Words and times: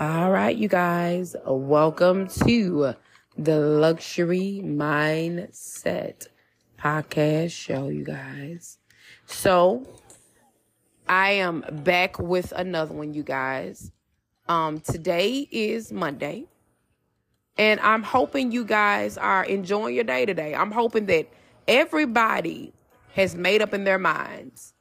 All 0.00 0.30
right, 0.30 0.56
you 0.56 0.66
guys, 0.66 1.36
welcome 1.44 2.26
to 2.46 2.94
the 3.36 3.60
Luxury 3.60 4.62
Mindset 4.64 6.28
podcast 6.78 7.50
show, 7.50 7.88
you 7.88 8.02
guys. 8.02 8.78
So, 9.26 9.86
I 11.06 11.32
am 11.32 11.66
back 11.84 12.18
with 12.18 12.50
another 12.52 12.94
one, 12.94 13.12
you 13.12 13.22
guys. 13.22 13.92
Um, 14.48 14.80
today 14.80 15.46
is 15.50 15.92
Monday, 15.92 16.46
and 17.58 17.78
I'm 17.80 18.02
hoping 18.02 18.52
you 18.52 18.64
guys 18.64 19.18
are 19.18 19.44
enjoying 19.44 19.94
your 19.94 20.04
day 20.04 20.24
today. 20.24 20.54
I'm 20.54 20.72
hoping 20.72 21.04
that 21.06 21.28
everybody 21.68 22.72
has 23.12 23.34
made 23.34 23.60
up 23.60 23.74
in 23.74 23.84
their 23.84 23.98
minds, 23.98 24.72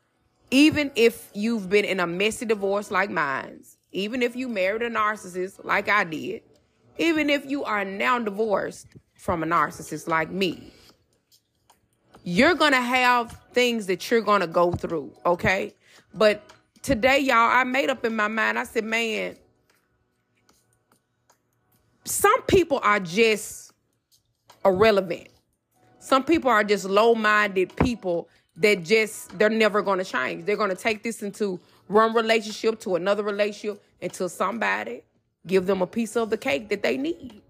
even 0.50 0.94
if 0.96 1.30
you've 1.34 1.70
been 1.70 1.84
in 1.84 2.00
a 2.00 2.08
messy 2.08 2.46
divorce 2.46 2.90
like 2.90 3.10
mine's 3.10 3.79
even 3.92 4.22
if 4.22 4.36
you 4.36 4.48
married 4.48 4.82
a 4.82 4.90
narcissist 4.90 5.64
like 5.64 5.90
I 5.90 6.04
did, 6.04 6.42
even 6.98 7.30
if 7.30 7.46
you 7.46 7.64
are 7.64 7.86
now 7.86 8.20
divorced 8.20 8.88
from 9.16 9.44
a 9.44 9.46
narcissist 9.46 10.08
like 10.08 10.30
me, 10.30 10.72
you're 12.24 12.56
going 12.56 12.74
to 12.74 12.82
have 12.82 13.36
things 13.54 13.88
that 13.88 14.10
you're 14.12 14.22
going 14.22 14.42
to 14.42 14.48
go 14.48 14.72
through, 14.72 15.12
okay? 15.26 15.74
But 16.14 16.44
today, 16.82 17.20
y'all, 17.20 17.50
I 17.50 17.64
made 17.64 17.90
up 17.90 18.06
in 18.06 18.16
my 18.16 18.28
mind, 18.28 18.60
I 18.60 18.64
said, 18.66 18.84
man, 18.84 19.36
some 22.04 22.42
people 22.44 22.80
are 22.84 23.00
just 23.00 23.72
irrelevant. 24.66 25.30
Some 26.00 26.24
people 26.24 26.50
are 26.50 26.64
just 26.64 26.86
low 26.86 27.16
minded 27.16 27.76
people 27.76 28.28
that 28.58 28.84
just, 28.84 29.38
they're 29.38 29.50
never 29.50 29.82
going 29.82 30.00
to 30.00 30.06
change. 30.06 30.46
They're 30.46 30.58
going 30.58 30.70
to 30.70 30.76
take 30.76 31.04
this 31.04 31.24
into 31.24 31.60
one 31.90 32.14
relationship 32.14 32.80
to 32.82 32.96
another 32.96 33.24
relationship 33.24 33.84
until 34.02 34.30
somebody 34.30 35.04
give 35.48 35.66
them 35.66 35.82
a 35.82 35.88
piece 35.88 36.16
of 36.16 36.30
the 36.30 36.38
cake 36.38 36.70
that 36.70 36.84
they 36.84 36.98
need. 36.98 37.42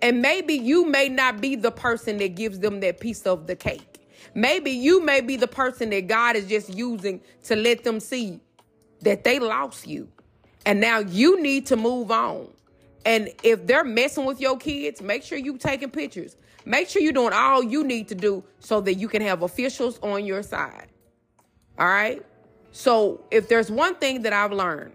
And 0.00 0.22
maybe 0.22 0.54
you 0.54 0.86
may 0.86 1.08
not 1.08 1.40
be 1.40 1.56
the 1.56 1.70
person 1.70 2.18
that 2.18 2.34
gives 2.36 2.60
them 2.60 2.80
that 2.80 3.00
piece 3.00 3.22
of 3.22 3.46
the 3.46 3.56
cake. 3.56 4.06
Maybe 4.34 4.70
you 4.70 5.02
may 5.04 5.20
be 5.20 5.36
the 5.36 5.48
person 5.48 5.90
that 5.90 6.06
God 6.06 6.36
is 6.36 6.46
just 6.46 6.72
using 6.72 7.20
to 7.44 7.56
let 7.56 7.82
them 7.82 7.98
see 7.98 8.40
that 9.00 9.24
they 9.24 9.38
lost 9.38 9.86
you. 9.86 10.08
And 10.64 10.80
now 10.80 11.00
you 11.00 11.40
need 11.42 11.66
to 11.66 11.76
move 11.76 12.10
on. 12.10 12.48
And 13.04 13.30
if 13.42 13.66
they're 13.66 13.84
messing 13.84 14.24
with 14.24 14.40
your 14.40 14.56
kids, 14.56 15.00
make 15.02 15.22
sure 15.22 15.38
you 15.38 15.56
taking 15.56 15.90
pictures. 15.90 16.36
Make 16.64 16.88
sure 16.88 17.00
you're 17.00 17.12
doing 17.12 17.32
all 17.32 17.62
you 17.62 17.82
need 17.82 18.08
to 18.08 18.14
do 18.14 18.44
so 18.60 18.80
that 18.82 18.94
you 18.94 19.08
can 19.08 19.22
have 19.22 19.42
officials 19.42 19.98
on 20.02 20.24
your 20.24 20.42
side. 20.42 20.88
All 21.78 21.88
right? 21.88 22.24
So 22.72 23.24
if 23.30 23.48
there's 23.48 23.70
one 23.70 23.94
thing 23.96 24.22
that 24.22 24.32
I've 24.32 24.52
learned, 24.52 24.92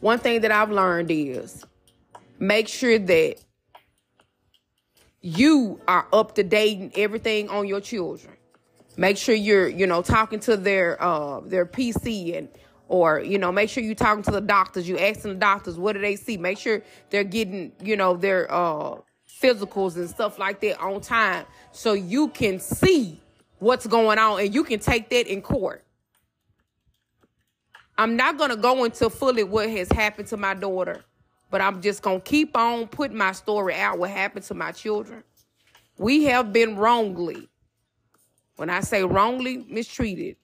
one 0.00 0.18
thing 0.18 0.42
that 0.42 0.50
I've 0.50 0.70
learned 0.70 1.10
is 1.10 1.64
make 2.38 2.68
sure 2.68 2.98
that 2.98 3.36
you 5.20 5.80
are 5.88 6.06
up 6.12 6.34
to 6.34 6.42
date 6.42 6.78
and 6.78 6.92
everything 6.96 7.48
on 7.48 7.66
your 7.66 7.80
children. 7.80 8.34
Make 8.96 9.16
sure 9.16 9.34
you're, 9.34 9.68
you 9.68 9.86
know, 9.86 10.02
talking 10.02 10.40
to 10.40 10.56
their 10.56 11.02
uh 11.02 11.40
their 11.40 11.66
PC 11.66 12.36
and 12.36 12.48
or 12.88 13.20
you 13.20 13.38
know, 13.38 13.50
make 13.50 13.70
sure 13.70 13.82
you're 13.82 13.94
talking 13.94 14.22
to 14.24 14.30
the 14.30 14.40
doctors. 14.42 14.86
You 14.86 14.98
asking 14.98 15.32
the 15.32 15.38
doctors 15.38 15.78
what 15.78 15.94
do 15.94 16.00
they 16.00 16.16
see. 16.16 16.36
Make 16.36 16.58
sure 16.58 16.82
they're 17.10 17.24
getting, 17.24 17.72
you 17.82 17.96
know, 17.96 18.16
their 18.16 18.52
uh 18.52 18.96
physicals 19.42 19.96
and 19.96 20.08
stuff 20.08 20.38
like 20.38 20.60
that 20.60 20.78
on 20.80 21.00
time 21.00 21.44
so 21.72 21.92
you 21.92 22.28
can 22.28 22.60
see 22.60 23.20
what's 23.64 23.86
going 23.86 24.18
on 24.18 24.40
and 24.40 24.54
you 24.54 24.62
can 24.62 24.78
take 24.78 25.08
that 25.10 25.26
in 25.26 25.42
court. 25.42 25.84
I'm 27.96 28.16
not 28.16 28.36
going 28.36 28.50
to 28.50 28.56
go 28.56 28.84
into 28.84 29.08
fully 29.08 29.44
what 29.44 29.70
has 29.70 29.90
happened 29.90 30.28
to 30.28 30.36
my 30.36 30.54
daughter, 30.54 31.04
but 31.50 31.60
I'm 31.60 31.80
just 31.80 32.02
going 32.02 32.20
to 32.20 32.24
keep 32.24 32.56
on 32.56 32.88
putting 32.88 33.16
my 33.16 33.32
story 33.32 33.74
out 33.74 33.98
what 33.98 34.10
happened 34.10 34.44
to 34.46 34.54
my 34.54 34.72
children. 34.72 35.22
We 35.96 36.24
have 36.24 36.52
been 36.52 36.76
wrongly, 36.76 37.48
when 38.56 38.68
I 38.68 38.80
say 38.80 39.04
wrongly 39.04 39.64
mistreated, 39.68 40.36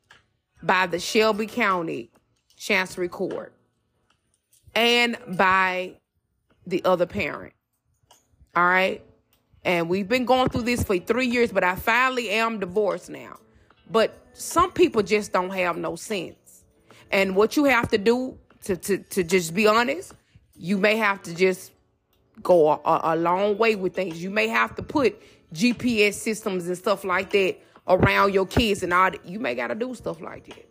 by 0.62 0.86
the 0.86 0.98
Shelby 0.98 1.46
County 1.46 2.10
Chancery 2.56 3.08
Court 3.08 3.52
and 4.74 5.16
by 5.36 5.96
the 6.66 6.84
other 6.84 7.06
parent. 7.06 7.54
All 8.54 8.64
right. 8.64 9.02
And 9.64 9.88
we've 9.88 10.08
been 10.08 10.24
going 10.24 10.48
through 10.48 10.62
this 10.62 10.82
for 10.82 10.96
three 10.98 11.26
years, 11.26 11.52
but 11.52 11.64
I 11.64 11.76
finally 11.76 12.30
am 12.30 12.60
divorced 12.60 13.10
now. 13.10 13.38
But 13.90 14.16
some 14.32 14.72
people 14.72 15.02
just 15.02 15.32
don't 15.32 15.50
have 15.50 15.76
no 15.76 15.96
sense. 15.96 16.64
And 17.10 17.36
what 17.36 17.56
you 17.56 17.64
have 17.64 17.88
to 17.90 17.98
do 17.98 18.38
to, 18.64 18.76
to, 18.76 18.98
to 18.98 19.22
just 19.22 19.54
be 19.54 19.66
honest, 19.66 20.14
you 20.56 20.78
may 20.78 20.96
have 20.96 21.22
to 21.22 21.34
just 21.34 21.72
go 22.42 22.68
a, 22.70 23.00
a 23.04 23.16
long 23.16 23.58
way 23.58 23.74
with 23.74 23.94
things. 23.94 24.22
You 24.22 24.30
may 24.30 24.48
have 24.48 24.74
to 24.76 24.82
put 24.82 25.20
GPS 25.52 26.14
systems 26.14 26.66
and 26.68 26.76
stuff 26.76 27.04
like 27.04 27.30
that 27.30 27.58
around 27.88 28.32
your 28.32 28.46
kids 28.46 28.82
and 28.82 28.92
all 28.92 29.10
that. 29.10 29.26
You 29.26 29.40
may 29.40 29.54
got 29.54 29.68
to 29.68 29.74
do 29.74 29.94
stuff 29.94 30.20
like 30.20 30.46
that. 30.46 30.68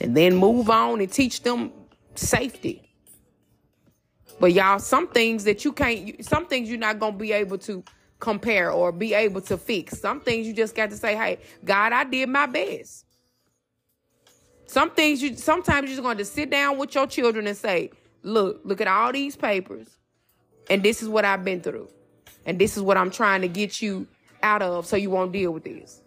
And 0.00 0.16
then 0.16 0.36
move 0.36 0.70
on 0.70 1.00
and 1.00 1.10
teach 1.10 1.42
them 1.42 1.72
safety. 2.14 2.85
But 4.38 4.52
y'all, 4.52 4.78
some 4.78 5.08
things 5.08 5.44
that 5.44 5.64
you 5.64 5.72
can't, 5.72 6.24
some 6.24 6.46
things 6.46 6.68
you're 6.68 6.78
not 6.78 6.98
gonna 6.98 7.16
be 7.16 7.32
able 7.32 7.58
to 7.58 7.82
compare 8.18 8.70
or 8.70 8.92
be 8.92 9.14
able 9.14 9.40
to 9.42 9.56
fix. 9.56 9.98
Some 9.98 10.20
things 10.20 10.46
you 10.46 10.52
just 10.52 10.74
got 10.74 10.90
to 10.90 10.96
say, 10.96 11.16
"Hey, 11.16 11.38
God, 11.64 11.92
I 11.92 12.04
did 12.04 12.28
my 12.28 12.46
best." 12.46 13.04
Some 14.66 14.90
things 14.90 15.22
you 15.22 15.36
sometimes 15.36 15.88
you're 15.88 15.96
just 15.96 16.02
going 16.02 16.18
to 16.18 16.24
sit 16.24 16.50
down 16.50 16.76
with 16.76 16.94
your 16.94 17.06
children 17.06 17.46
and 17.46 17.56
say, 17.56 17.90
"Look, 18.22 18.60
look 18.64 18.80
at 18.80 18.88
all 18.88 19.12
these 19.12 19.36
papers, 19.36 19.98
and 20.68 20.82
this 20.82 21.02
is 21.02 21.08
what 21.08 21.24
I've 21.24 21.44
been 21.44 21.60
through, 21.60 21.88
and 22.44 22.58
this 22.58 22.76
is 22.76 22.82
what 22.82 22.96
I'm 22.96 23.10
trying 23.10 23.42
to 23.42 23.48
get 23.48 23.80
you 23.80 24.06
out 24.42 24.62
of, 24.62 24.86
so 24.86 24.96
you 24.96 25.10
won't 25.10 25.32
deal 25.32 25.52
with 25.52 25.64
this." 25.64 26.02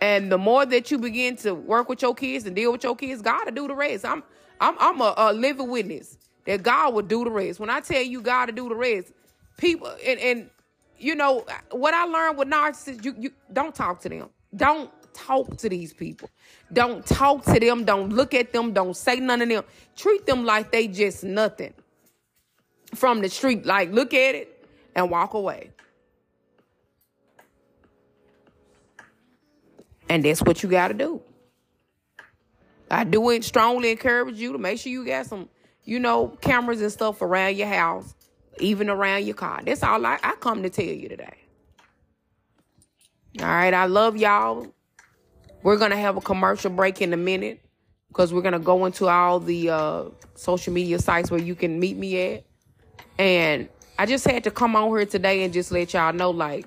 And 0.00 0.30
the 0.30 0.38
more 0.38 0.64
that 0.64 0.90
you 0.90 0.98
begin 0.98 1.36
to 1.36 1.54
work 1.54 1.88
with 1.88 2.02
your 2.02 2.14
kids 2.14 2.46
and 2.46 2.54
deal 2.54 2.72
with 2.72 2.84
your 2.84 2.94
kids, 2.94 3.20
God 3.20 3.46
will 3.46 3.52
do 3.52 3.68
the 3.68 3.74
rest. 3.74 4.04
I'm 4.04 4.22
I'm 4.60 4.76
I'm 4.78 5.00
a, 5.00 5.14
a 5.16 5.32
living 5.32 5.68
witness 5.68 6.18
that 6.44 6.62
God 6.62 6.94
will 6.94 7.02
do 7.02 7.24
the 7.24 7.30
rest. 7.30 7.60
When 7.60 7.70
I 7.70 7.80
tell 7.80 8.02
you 8.02 8.20
God 8.20 8.46
to 8.46 8.52
do 8.52 8.68
the 8.68 8.74
rest, 8.74 9.12
people 9.56 9.92
and 10.04 10.18
and 10.20 10.50
you 10.98 11.14
know 11.14 11.44
what 11.70 11.94
I 11.94 12.04
learned 12.04 12.38
with 12.38 12.48
narcissists, 12.48 13.04
you 13.04 13.14
you 13.18 13.30
don't 13.52 13.74
talk 13.74 14.00
to 14.00 14.08
them. 14.08 14.30
Don't 14.54 14.90
talk 15.12 15.56
to 15.58 15.68
these 15.68 15.92
people. 15.92 16.30
Don't 16.72 17.04
talk 17.04 17.44
to 17.44 17.60
them. 17.60 17.84
Don't 17.84 18.10
look 18.10 18.34
at 18.34 18.52
them. 18.52 18.72
Don't 18.72 18.96
say 18.96 19.16
none 19.20 19.42
of 19.42 19.48
them. 19.48 19.64
Treat 19.96 20.26
them 20.26 20.44
like 20.44 20.72
they 20.72 20.88
just 20.88 21.24
nothing 21.24 21.74
from 22.94 23.20
the 23.20 23.28
street. 23.28 23.66
Like 23.66 23.92
look 23.92 24.14
at 24.14 24.34
it 24.34 24.66
and 24.94 25.10
walk 25.10 25.34
away. 25.34 25.70
And 30.08 30.24
that's 30.24 30.42
what 30.42 30.62
you 30.62 30.68
got 30.68 30.88
to 30.88 30.94
do. 30.94 31.20
I 32.90 33.04
do 33.04 33.40
strongly 33.42 33.90
encourage 33.90 34.36
you 34.36 34.52
to 34.52 34.58
make 34.58 34.78
sure 34.78 34.90
you 34.90 35.04
got 35.04 35.26
some, 35.26 35.48
you 35.84 35.98
know, 35.98 36.28
cameras 36.40 36.80
and 36.80 36.92
stuff 36.92 37.22
around 37.22 37.56
your 37.56 37.68
house, 37.68 38.14
even 38.60 38.88
around 38.88 39.24
your 39.26 39.34
car. 39.34 39.60
That's 39.64 39.82
all 39.82 40.04
I, 40.04 40.18
I 40.22 40.34
come 40.40 40.62
to 40.62 40.70
tell 40.70 40.84
you 40.84 41.08
today. 41.08 41.36
All 43.40 43.46
right, 43.46 43.74
I 43.74 43.86
love 43.86 44.16
y'all. 44.16 44.66
We're 45.62 45.76
gonna 45.76 45.96
have 45.96 46.16
a 46.16 46.20
commercial 46.20 46.70
break 46.70 47.02
in 47.02 47.12
a 47.12 47.16
minute 47.16 47.60
because 48.08 48.32
we're 48.32 48.42
gonna 48.42 48.58
go 48.58 48.84
into 48.84 49.06
all 49.06 49.38
the 49.38 49.70
uh, 49.70 50.04
social 50.34 50.72
media 50.72 50.98
sites 50.98 51.30
where 51.30 51.40
you 51.40 51.54
can 51.54 51.78
meet 51.78 51.96
me 51.96 52.34
at. 52.34 52.44
And 53.18 53.68
I 53.98 54.06
just 54.06 54.24
had 54.24 54.44
to 54.44 54.50
come 54.50 54.76
on 54.76 54.88
here 54.96 55.06
today 55.06 55.44
and 55.44 55.52
just 55.52 55.70
let 55.72 55.92
y'all 55.92 56.12
know, 56.12 56.30
like, 56.30 56.66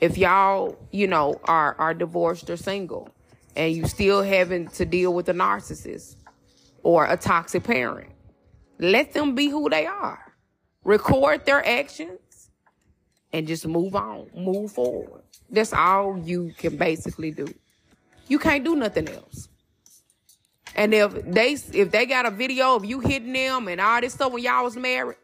if 0.00 0.16
y'all, 0.16 0.78
you 0.90 1.06
know, 1.06 1.40
are 1.44 1.74
are 1.78 1.94
divorced 1.94 2.48
or 2.48 2.56
single, 2.56 3.10
and 3.56 3.74
you 3.74 3.86
still 3.86 4.22
having 4.22 4.68
to 4.68 4.84
deal 4.84 5.14
with 5.14 5.28
a 5.28 5.32
narcissist 5.32 6.16
or 6.82 7.06
a 7.06 7.16
toxic 7.16 7.64
parent. 7.64 8.10
Let 8.78 9.12
them 9.12 9.34
be 9.34 9.48
who 9.48 9.68
they 9.70 9.86
are. 9.86 10.34
Record 10.84 11.46
their 11.46 11.66
actions 11.66 12.50
and 13.32 13.46
just 13.46 13.66
move 13.66 13.96
on, 13.96 14.28
move 14.36 14.70
forward. 14.72 15.22
That's 15.50 15.72
all 15.72 16.18
you 16.18 16.52
can 16.56 16.76
basically 16.76 17.30
do. 17.30 17.48
You 18.28 18.38
can't 18.38 18.64
do 18.64 18.76
nothing 18.76 19.08
else. 19.08 19.48
And 20.74 20.92
if 20.92 21.24
they 21.24 21.52
if 21.52 21.90
they 21.90 22.04
got 22.04 22.26
a 22.26 22.30
video 22.30 22.76
of 22.76 22.84
you 22.84 23.00
hitting 23.00 23.32
them 23.32 23.68
and 23.68 23.80
all 23.80 24.00
this 24.00 24.12
stuff 24.12 24.32
when 24.32 24.42
y'all 24.42 24.64
was 24.64 24.76
married, 24.76 25.16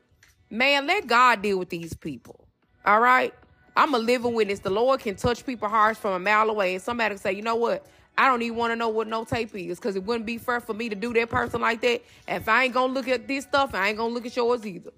man, 0.49 0.87
let 0.87 1.07
God 1.07 1.43
deal 1.43 1.59
with 1.59 1.69
these 1.69 1.93
people. 1.95 2.49
All 2.87 3.01
right? 3.01 3.35
I'm 3.77 3.95
a 3.95 3.99
living 3.99 4.35
witness. 4.35 4.61
The 4.61 4.71
Lord 4.71 5.01
can 5.01 5.17
touch 5.17 5.45
people's 5.45 5.71
hearts 5.71 5.99
from 5.99 6.13
a 6.13 6.19
mile 6.19 6.51
away, 6.51 6.75
and 6.75 6.83
somebody 6.83 7.15
can 7.15 7.23
say, 7.23 7.33
you 7.33 7.43
know 7.43 7.57
what? 7.57 7.87
I 8.17 8.29
don't 8.29 8.43
even 8.43 8.59
want 8.59 8.73
to 8.73 8.77
know 8.77 8.89
what 8.89 9.09
no 9.09 9.25
tape 9.25 9.55
is 9.55 9.79
because 9.79 9.97
it 9.97 10.05
wouldn't 10.05 10.27
be 10.27 10.39
fair 10.39 10.61
for 10.61 10.75
me 10.75 10.89
to 10.89 10.95
do 10.95 11.13
that 11.15 11.31
person 11.31 11.61
like 11.61 11.81
that. 11.81 12.03
if 12.29 12.49
I 12.49 12.65
ain't 12.65 12.75
gonna 12.75 12.93
look 12.93 13.09
at 13.09 13.27
this 13.27 13.45
stuff, 13.45 13.75
I 13.75 13.89
ain't 13.89 13.97
gonna 13.97 14.13
look 14.13 14.27
at 14.27 14.37
yours 14.37 14.67
either. 14.67 14.93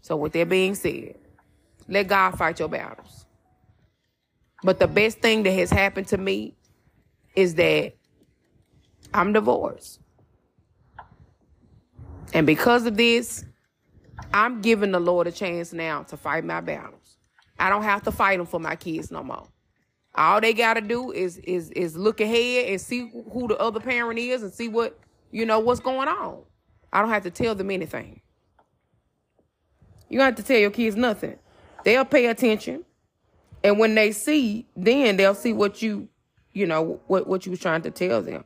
So 0.00 0.16
with 0.16 0.32
that 0.32 0.48
being 0.48 0.74
said, 0.74 1.16
let 1.86 2.08
God 2.08 2.38
fight 2.38 2.58
your 2.58 2.68
battles. 2.68 3.26
But 4.62 4.78
the 4.78 4.88
best 4.88 5.18
thing 5.18 5.42
that 5.44 5.52
has 5.52 5.70
happened 5.70 6.08
to 6.08 6.18
me 6.18 6.54
is 7.34 7.54
that 7.56 7.94
I'm 9.12 9.32
divorced. 9.32 10.00
And 12.32 12.46
because 12.46 12.86
of 12.86 12.96
this, 12.96 13.44
I'm 14.32 14.60
giving 14.60 14.92
the 14.92 15.00
Lord 15.00 15.26
a 15.26 15.32
chance 15.32 15.72
now 15.72 16.02
to 16.04 16.16
fight 16.16 16.44
my 16.44 16.60
battles. 16.60 17.16
I 17.58 17.70
don't 17.70 17.82
have 17.82 18.02
to 18.04 18.12
fight 18.12 18.38
them 18.38 18.46
for 18.46 18.60
my 18.60 18.76
kids 18.76 19.10
no 19.10 19.22
more. 19.22 19.46
All 20.14 20.40
they 20.40 20.52
gotta 20.52 20.80
do 20.80 21.12
is 21.12 21.38
is 21.38 21.70
is 21.70 21.96
look 21.96 22.20
ahead 22.20 22.68
and 22.68 22.80
see 22.80 23.10
who 23.32 23.48
the 23.48 23.56
other 23.58 23.80
parent 23.80 24.18
is 24.18 24.42
and 24.42 24.52
see 24.52 24.68
what 24.68 24.98
you 25.30 25.46
know 25.46 25.60
what's 25.60 25.80
going 25.80 26.08
on. 26.08 26.42
I 26.92 27.00
don't 27.00 27.10
have 27.10 27.22
to 27.24 27.30
tell 27.30 27.54
them 27.54 27.70
anything. 27.70 28.20
You 30.08 30.18
don't 30.18 30.24
have 30.24 30.36
to 30.36 30.42
tell 30.42 30.58
your 30.58 30.70
kids 30.70 30.96
nothing. 30.96 31.38
They'll 31.84 32.04
pay 32.04 32.26
attention. 32.26 32.84
And 33.62 33.78
when 33.78 33.94
they 33.94 34.12
see, 34.12 34.66
then 34.76 35.16
they'll 35.16 35.34
see 35.34 35.52
what 35.52 35.82
you, 35.82 36.08
you 36.52 36.66
know, 36.66 37.00
what, 37.06 37.26
what 37.26 37.44
you 37.44 37.50
was 37.50 37.60
trying 37.60 37.82
to 37.82 37.90
tell 37.90 38.22
them. 38.22 38.44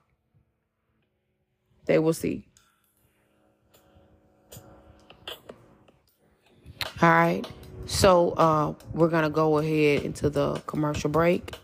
They 1.86 1.98
will 1.98 2.12
see. 2.12 2.48
All 7.00 7.08
right. 7.10 7.46
So 7.86 8.30
uh, 8.32 8.74
we're 8.92 9.08
gonna 9.08 9.30
go 9.30 9.58
ahead 9.58 10.02
into 10.02 10.30
the 10.30 10.54
commercial 10.66 11.10
break. 11.10 11.56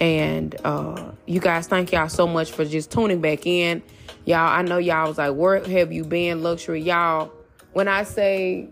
And 0.00 0.56
uh, 0.64 1.12
you 1.26 1.40
guys, 1.40 1.66
thank 1.66 1.92
y'all 1.92 2.08
so 2.08 2.26
much 2.26 2.52
for 2.52 2.64
just 2.64 2.90
tuning 2.90 3.20
back 3.20 3.46
in. 3.46 3.82
Y'all, 4.24 4.48
I 4.48 4.62
know 4.62 4.78
y'all 4.78 5.08
was 5.08 5.18
like, 5.18 5.34
where 5.34 5.62
have 5.62 5.92
you 5.92 6.04
been, 6.04 6.42
luxury? 6.42 6.80
Y'all, 6.80 7.32
when 7.72 7.86
I 7.86 8.04
say 8.04 8.70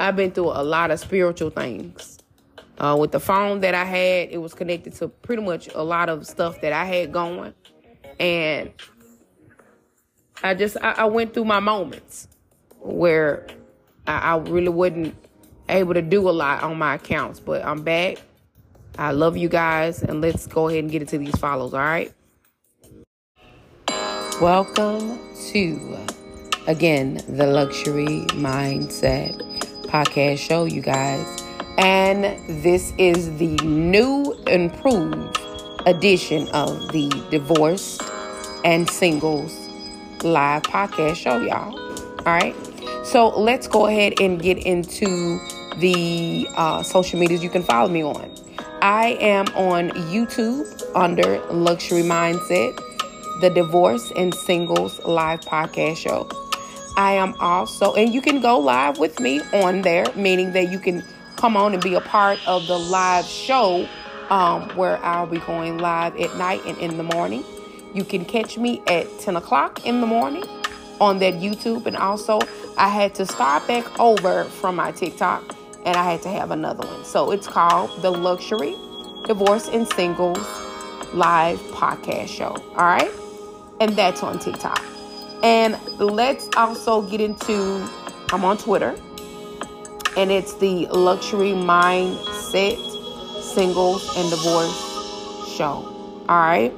I've 0.00 0.16
been 0.16 0.30
through 0.30 0.48
a 0.48 0.64
lot 0.64 0.90
of 0.90 0.98
spiritual 0.98 1.50
things. 1.50 2.18
Uh, 2.78 2.96
with 2.98 3.12
the 3.12 3.20
phone 3.20 3.60
that 3.60 3.74
I 3.74 3.84
had, 3.84 4.30
it 4.30 4.38
was 4.40 4.54
connected 4.54 4.94
to 4.94 5.08
pretty 5.08 5.42
much 5.42 5.68
a 5.74 5.82
lot 5.82 6.08
of 6.08 6.26
stuff 6.26 6.62
that 6.62 6.72
I 6.72 6.86
had 6.86 7.12
going. 7.12 7.52
And 8.18 8.72
I 10.42 10.54
just, 10.54 10.78
I, 10.80 10.92
I 10.92 11.04
went 11.04 11.34
through 11.34 11.44
my 11.44 11.60
moments 11.60 12.28
where 12.78 13.46
I, 14.06 14.32
I 14.32 14.36
really 14.38 14.70
wasn't 14.70 15.14
able 15.70 15.94
to 15.94 16.02
do 16.02 16.28
a 16.28 16.32
lot 16.32 16.62
on 16.62 16.78
my 16.78 16.94
accounts. 16.94 17.40
But 17.40 17.64
I'm 17.64 17.82
back. 17.82 18.18
I 18.98 19.12
love 19.12 19.36
you 19.36 19.48
guys. 19.48 20.02
And 20.02 20.20
let's 20.20 20.46
go 20.46 20.68
ahead 20.68 20.84
and 20.84 20.90
get 20.90 21.02
into 21.02 21.18
these 21.18 21.36
follows, 21.38 21.74
all 21.74 21.80
right? 21.80 22.12
Welcome 24.40 25.18
to, 25.52 25.98
again, 26.66 27.20
the 27.28 27.46
Luxury 27.46 28.24
Mindset 28.30 29.36
podcast 29.84 30.38
show, 30.38 30.64
you 30.64 30.80
guys. 30.80 31.42
And 31.78 32.24
this 32.62 32.92
is 32.98 33.36
the 33.38 33.56
new, 33.64 34.34
improved 34.46 35.38
edition 35.86 36.48
of 36.48 36.92
the 36.92 37.08
Divorced 37.30 38.02
and 38.64 38.88
Singles 38.88 39.68
live 40.22 40.62
podcast 40.62 41.16
show, 41.16 41.40
y'all. 41.40 41.78
All 42.20 42.34
right. 42.34 42.54
So 43.04 43.28
let's 43.28 43.66
go 43.66 43.86
ahead 43.86 44.20
and 44.20 44.40
get 44.40 44.58
into 44.58 45.40
the 45.78 46.48
uh, 46.54 46.82
social 46.82 47.18
medias 47.18 47.42
you 47.42 47.50
can 47.50 47.62
follow 47.62 47.88
me 47.88 48.02
on. 48.02 48.30
I 48.82 49.18
am 49.20 49.46
on 49.48 49.90
YouTube 49.90 50.66
under 50.94 51.40
Luxury 51.52 52.02
Mindset, 52.02 52.78
the 53.40 53.50
Divorce 53.50 54.12
and 54.16 54.34
Singles 54.34 54.98
Live 55.04 55.40
Podcast 55.40 55.98
Show. 55.98 56.28
I 56.96 57.12
am 57.12 57.34
also, 57.40 57.94
and 57.94 58.12
you 58.12 58.20
can 58.20 58.40
go 58.40 58.58
live 58.58 58.98
with 58.98 59.20
me 59.20 59.40
on 59.52 59.82
there, 59.82 60.06
meaning 60.16 60.52
that 60.52 60.70
you 60.70 60.78
can 60.78 61.04
come 61.36 61.56
on 61.56 61.72
and 61.72 61.82
be 61.82 61.94
a 61.94 62.00
part 62.00 62.38
of 62.46 62.66
the 62.66 62.78
live 62.78 63.24
show 63.24 63.88
um, 64.30 64.68
where 64.76 64.98
I'll 65.04 65.26
be 65.26 65.38
going 65.38 65.78
live 65.78 66.16
at 66.16 66.36
night 66.36 66.62
and 66.66 66.76
in 66.78 66.96
the 66.96 67.02
morning. 67.02 67.44
You 67.94 68.04
can 68.04 68.24
catch 68.24 68.56
me 68.56 68.82
at 68.86 69.06
10 69.20 69.36
o'clock 69.36 69.86
in 69.86 70.00
the 70.00 70.06
morning 70.06 70.44
on 71.00 71.18
that 71.18 71.34
YouTube. 71.34 71.86
And 71.86 71.96
also, 71.96 72.40
I 72.78 72.88
had 72.88 73.14
to 73.16 73.26
start 73.26 73.66
back 73.66 73.98
over 73.98 74.44
from 74.44 74.76
my 74.76 74.92
TikTok 74.92 75.56
and 75.84 75.96
I 75.96 76.10
had 76.10 76.22
to 76.22 76.28
have 76.28 76.50
another 76.50 76.86
one. 76.86 77.04
So 77.04 77.30
it's 77.30 77.46
called 77.46 78.02
the 78.02 78.10
Luxury 78.10 78.76
Divorce 79.26 79.68
and 79.68 79.86
Singles 79.92 80.38
Live 81.14 81.58
Podcast 81.72 82.28
Show. 82.28 82.56
All 82.76 82.84
right. 82.84 83.10
And 83.80 83.96
that's 83.96 84.22
on 84.22 84.38
TikTok. 84.38 84.82
And 85.42 85.78
let's 85.98 86.48
also 86.56 87.02
get 87.02 87.20
into, 87.20 87.88
I'm 88.30 88.44
on 88.44 88.58
Twitter, 88.58 88.94
and 90.16 90.30
it's 90.30 90.54
the 90.54 90.86
Luxury 90.88 91.52
Mindset 91.52 92.76
Singles 93.42 94.16
and 94.16 94.28
Divorce 94.28 95.56
Show. 95.56 96.24
All 96.28 96.40
right. 96.40 96.72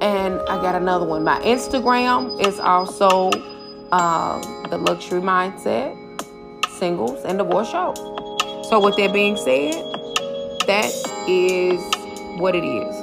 And 0.00 0.40
I 0.42 0.60
got 0.60 0.74
another 0.74 1.06
one. 1.06 1.24
My 1.24 1.40
Instagram 1.40 2.44
is 2.44 2.58
also 2.58 3.30
uh, 3.92 4.68
the 4.68 4.78
Luxury 4.78 5.20
Mindset 5.20 5.94
Singles 6.70 7.24
and 7.24 7.38
Divorce 7.38 7.70
Show. 7.70 8.15
So, 8.68 8.80
with 8.80 8.96
that 8.96 9.12
being 9.12 9.36
said, 9.36 9.74
that 10.66 10.92
is 11.28 11.80
what 12.40 12.56
it 12.56 12.64
is. 12.64 12.96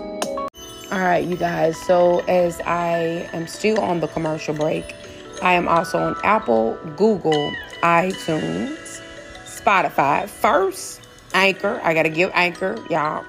All 0.92 1.00
right, 1.00 1.25
you 1.25 1.38
guys. 1.38 1.77
So, 1.77 2.19
as 2.27 2.60
I 2.62 3.30
am 3.31 3.48
still 3.48 3.80
on 3.80 4.01
the 4.01 4.07
commercial 4.10 4.54
break, 4.54 4.94
I 5.42 5.54
am 5.54 5.69
also 5.69 6.00
on 6.00 6.15
Apple, 6.25 6.77
Google, 6.98 7.50
iTunes, 7.81 9.01
Spotify. 9.45 10.27
First, 10.27 11.00
Anchor. 11.33 11.80
I 11.81 11.94
got 11.94 12.04
to 12.04 12.09
give 12.09 12.30
Anchor, 12.33 12.75
y'all. 12.89 13.24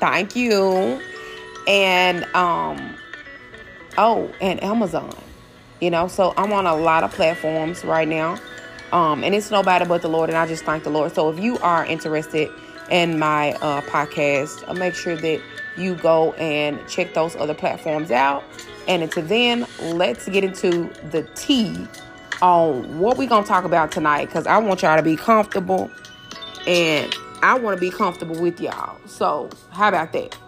Thank 0.00 0.34
you. 0.34 1.00
And, 1.68 2.24
um, 2.34 2.96
oh, 3.98 4.32
and 4.40 4.62
Amazon. 4.62 5.14
You 5.80 5.90
know, 5.90 6.08
so 6.08 6.32
I'm 6.38 6.50
on 6.54 6.66
a 6.66 6.74
lot 6.74 7.04
of 7.04 7.12
platforms 7.12 7.84
right 7.84 8.08
now. 8.08 8.38
Um, 8.94 9.24
and 9.24 9.34
it's 9.34 9.50
nobody 9.50 9.84
but 9.84 10.02
the 10.02 10.08
Lord, 10.08 10.30
and 10.30 10.38
I 10.38 10.46
just 10.46 10.64
thank 10.64 10.84
the 10.84 10.90
Lord. 10.90 11.12
So 11.12 11.28
if 11.28 11.40
you 11.40 11.58
are 11.58 11.84
interested 11.84 12.48
in 12.90 13.18
my 13.18 13.54
uh, 13.54 13.80
podcast, 13.82 14.68
uh, 14.68 14.74
make 14.74 14.94
sure 14.94 15.16
that 15.16 15.42
you 15.76 15.96
go 15.96 16.32
and 16.34 16.78
check 16.86 17.12
those 17.12 17.34
other 17.34 17.54
platforms 17.54 18.12
out. 18.12 18.44
And 18.86 19.02
until 19.02 19.24
then, 19.24 19.66
let's 19.82 20.28
get 20.28 20.44
into 20.44 20.88
the 21.10 21.24
tea 21.34 21.88
on 22.40 23.00
what 23.00 23.16
we're 23.16 23.28
to 23.28 23.42
talk 23.42 23.64
about 23.64 23.90
tonight 23.90 24.26
because 24.26 24.46
I 24.46 24.58
want 24.58 24.82
y'all 24.82 24.96
to 24.96 25.02
be 25.02 25.16
comfortable 25.16 25.90
and 26.64 27.12
I 27.42 27.58
want 27.58 27.76
to 27.76 27.80
be 27.80 27.90
comfortable 27.90 28.40
with 28.40 28.60
y'all. 28.60 28.96
So, 29.06 29.50
how 29.70 29.88
about 29.88 30.12
that? 30.12 30.38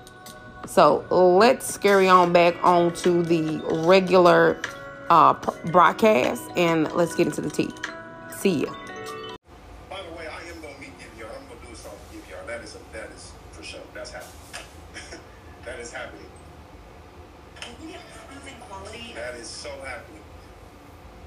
So, 0.67 1.05
let's 1.11 1.77
carry 1.79 2.09
on 2.09 2.33
back 2.33 2.55
on 2.63 2.95
to 2.95 3.25
the 3.25 3.61
regular 3.85 4.57
uh, 5.11 5.33
broadcast 5.73 6.45
and 6.55 6.93
let's 6.93 7.17
get 7.17 7.27
into 7.27 7.41
the 7.41 7.51
tea. 7.51 7.73
See 8.47 8.63
ya. 8.63 8.71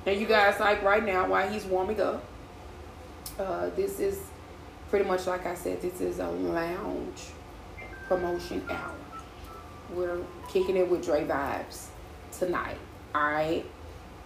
And 0.05 0.21
you 0.21 0.27
guys, 0.27 0.61
like 0.61 0.81
right 0.81 1.05
now, 1.05 1.27
while 1.27 1.49
he's 1.51 1.65
warming 1.65 1.99
up, 1.99 2.23
uh, 3.37 3.69
this 3.75 3.99
is 3.99 4.21
pretty 4.89 5.03
much 5.03 5.27
like 5.27 5.45
I 5.45 5.55
said, 5.55 5.81
this 5.81 5.99
is 5.99 6.19
a 6.19 6.29
lounge 6.29 7.19
promotion 8.07 8.63
hour. 8.69 8.95
We're 9.93 10.21
kicking 10.47 10.77
it 10.77 10.89
with 10.89 11.03
Dre 11.03 11.25
vibes 11.25 11.87
tonight. 12.31 12.77
All 13.13 13.23
right. 13.23 13.65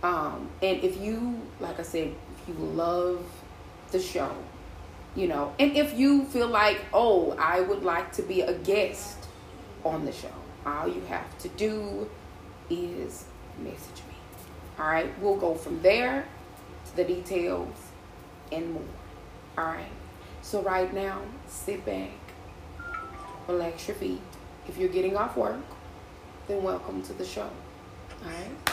Um, 0.04 0.52
and 0.62 0.84
if 0.84 1.02
you, 1.02 1.42
like 1.60 1.80
I 1.80 1.84
said, 1.84 2.14
you 2.48 2.54
love 2.54 3.26
the 3.92 4.00
show, 4.00 4.36
you 5.16 5.28
know, 5.28 5.54
and 5.60 5.76
if 5.78 5.98
you 5.98 6.26
feel 6.26 6.48
like, 6.48 6.80
oh, 6.94 7.36
I 7.40 7.62
would 7.62 7.84
like 7.84 8.12
to 8.14 8.22
be 8.22 8.42
a 8.42 8.54
guest 8.54 9.18
on 9.84 10.06
the 10.06 10.12
show, 10.12 10.34
all 10.66 10.88
you 10.88 11.02
have 11.10 11.38
to 11.40 11.50
do 11.50 12.10
is 12.70 13.26
message 13.60 14.02
me. 14.08 14.16
All 14.80 14.88
right, 14.88 15.12
we'll 15.22 15.38
go 15.38 15.54
from 15.56 15.82
there 15.82 16.26
to 16.86 16.96
the 16.96 17.04
details 17.04 17.76
and 18.52 18.74
more. 18.74 18.84
All 19.58 19.66
right, 19.66 19.86
so 20.42 20.62
right 20.62 20.92
now, 20.94 21.22
sit 21.48 21.86
back, 21.86 22.10
relax 23.48 23.88
your 23.88 23.96
feet. 23.96 24.22
If 24.68 24.78
you're 24.78 24.90
getting 24.90 25.16
off 25.16 25.38
work, 25.38 25.60
then 26.48 26.64
welcome 26.64 27.02
to 27.04 27.14
the 27.14 27.26
show. 27.26 27.50
All 28.24 28.30
right, 28.30 28.73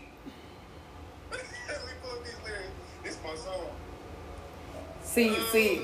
See, 5.13 5.35
see. 5.51 5.81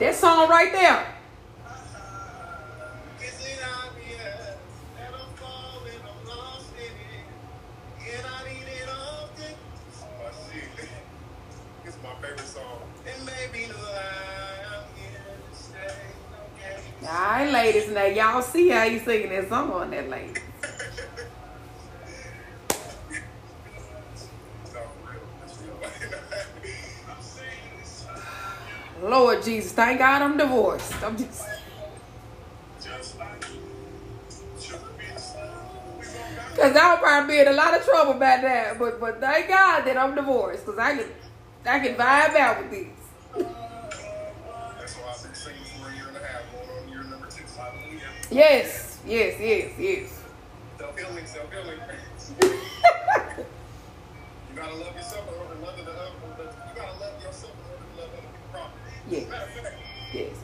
That 0.00 0.14
song 0.14 0.48
right 0.48 0.72
there. 0.72 1.06
All 17.02 17.16
right, 17.16 17.50
ladies, 17.50 17.90
now 17.90 18.04
y'all 18.04 18.40
see 18.40 18.70
how 18.70 18.84
you 18.84 19.00
singing 19.00 19.28
that 19.28 19.50
song 19.50 19.70
on 19.70 19.90
that 19.90 20.08
lady. 20.08 20.39
Jesus, 29.42 29.72
thank 29.72 29.98
God 29.98 30.22
I'm 30.22 30.36
divorced. 30.36 31.02
I'm 31.02 31.16
just. 31.16 31.44
Cause 36.56 36.76
I'll 36.76 36.98
probably 36.98 37.36
be 37.36 37.40
in 37.40 37.48
a 37.48 37.52
lot 37.52 37.74
of 37.74 37.84
trouble 37.84 38.12
about 38.12 38.42
that, 38.42 38.78
but 38.78 39.00
but 39.00 39.20
thank 39.20 39.48
God 39.48 39.84
that 39.84 39.96
I'm 39.96 40.14
divorced, 40.14 40.66
cause 40.66 40.78
I 40.78 40.96
can 40.96 41.06
I 41.64 41.78
can 41.78 41.94
vibe 41.94 42.36
out 42.36 42.62
with 42.62 42.70
these. 42.70 42.86
Yes, 48.30 49.00
yes, 49.06 49.40
yes, 49.40 49.72
yes. 49.78 50.22
Self 50.78 50.98
healing, 50.98 51.26
self 51.26 51.50
healing. 51.52 51.80
you 52.42 52.58
gotta 54.54 54.74
love 54.76 54.94
yourself 54.94 55.28
in 55.28 55.34
order 55.34 55.54
to 55.54 55.60
love 55.60 55.76
the 55.76 55.82
other. 55.82 56.12
You 56.38 56.74
gotta 56.76 57.00
love 57.00 57.22
yourself 57.22 57.52
in 57.58 57.72
order 57.72 57.84
to 57.84 58.00
love 58.00 58.10
other 58.12 58.20
people 58.20 58.50
properly. 58.52 58.89
Yes. 59.08 59.26
Yes. 60.12 60.34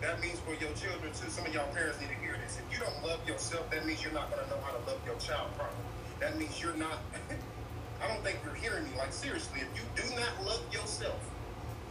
That 0.00 0.20
means 0.20 0.38
for 0.40 0.54
your 0.54 0.70
children 0.78 1.12
too. 1.12 1.30
Some 1.30 1.46
of 1.46 1.54
y'all 1.54 1.72
parents 1.74 2.00
need 2.00 2.10
to 2.10 2.20
hear 2.22 2.36
this. 2.44 2.58
If 2.58 2.66
you 2.72 2.84
don't 2.84 3.02
love 3.02 3.26
yourself, 3.26 3.70
that 3.70 3.86
means 3.86 4.02
you're 4.02 4.12
not 4.12 4.30
going 4.30 4.42
to 4.44 4.50
know 4.50 4.60
how 4.62 4.72
to 4.72 4.82
love 4.86 5.00
your 5.06 5.16
child 5.18 5.50
properly. 5.56 5.82
That 6.20 6.38
means 6.38 6.60
you're 6.62 6.76
not. 6.76 6.98
I 8.02 8.06
don't 8.06 8.22
think 8.22 8.38
you're 8.44 8.54
hearing 8.54 8.84
me. 8.84 8.90
Like 8.96 9.12
seriously, 9.12 9.60
if 9.60 9.70
you 9.74 9.82
do 9.98 10.06
not 10.14 10.30
love 10.46 10.62
yourself, 10.72 11.18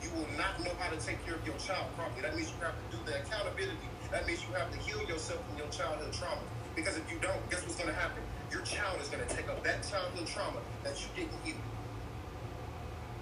you 0.02 0.10
will 0.16 0.30
not 0.38 0.64
know 0.64 0.72
how 0.80 0.90
to 0.90 0.98
take 1.04 1.24
care 1.26 1.36
of 1.36 1.46
your 1.46 1.58
child 1.58 1.86
properly. 1.98 2.22
That 2.22 2.36
means 2.36 2.52
you 2.52 2.64
have 2.64 2.76
to 2.76 2.88
do 2.96 3.04
the 3.04 3.20
accountability. 3.20 3.88
That 4.12 4.26
means 4.26 4.40
you 4.48 4.54
have 4.56 4.72
to 4.72 4.78
heal 4.80 5.04
yourself 5.04 5.44
from 5.48 5.58
your 5.58 5.68
childhood 5.68 6.14
trauma. 6.14 6.42
Because 6.76 6.96
if 6.96 7.12
you 7.12 7.18
don't, 7.20 7.38
guess 7.50 7.64
what's 7.64 7.76
going 7.76 7.90
to 7.90 7.96
happen? 7.96 8.24
Your 8.52 8.62
child 8.62 9.02
is 9.02 9.10
going 9.10 9.26
to 9.26 9.36
take 9.36 9.50
up 9.50 9.64
that 9.64 9.84
childhood 9.84 10.28
trauma 10.28 10.60
that 10.84 10.96
you 11.02 11.08
didn't 11.16 11.36
heal. 11.44 11.56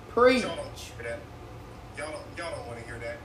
Preach. 0.09 0.45
Y'all 1.97 2.11
don't. 2.11 2.37
Y'all 2.37 2.51
don't, 2.51 2.67
want 2.67 2.77
to 2.77 2.85
hear 2.85 2.99
that. 2.99 3.17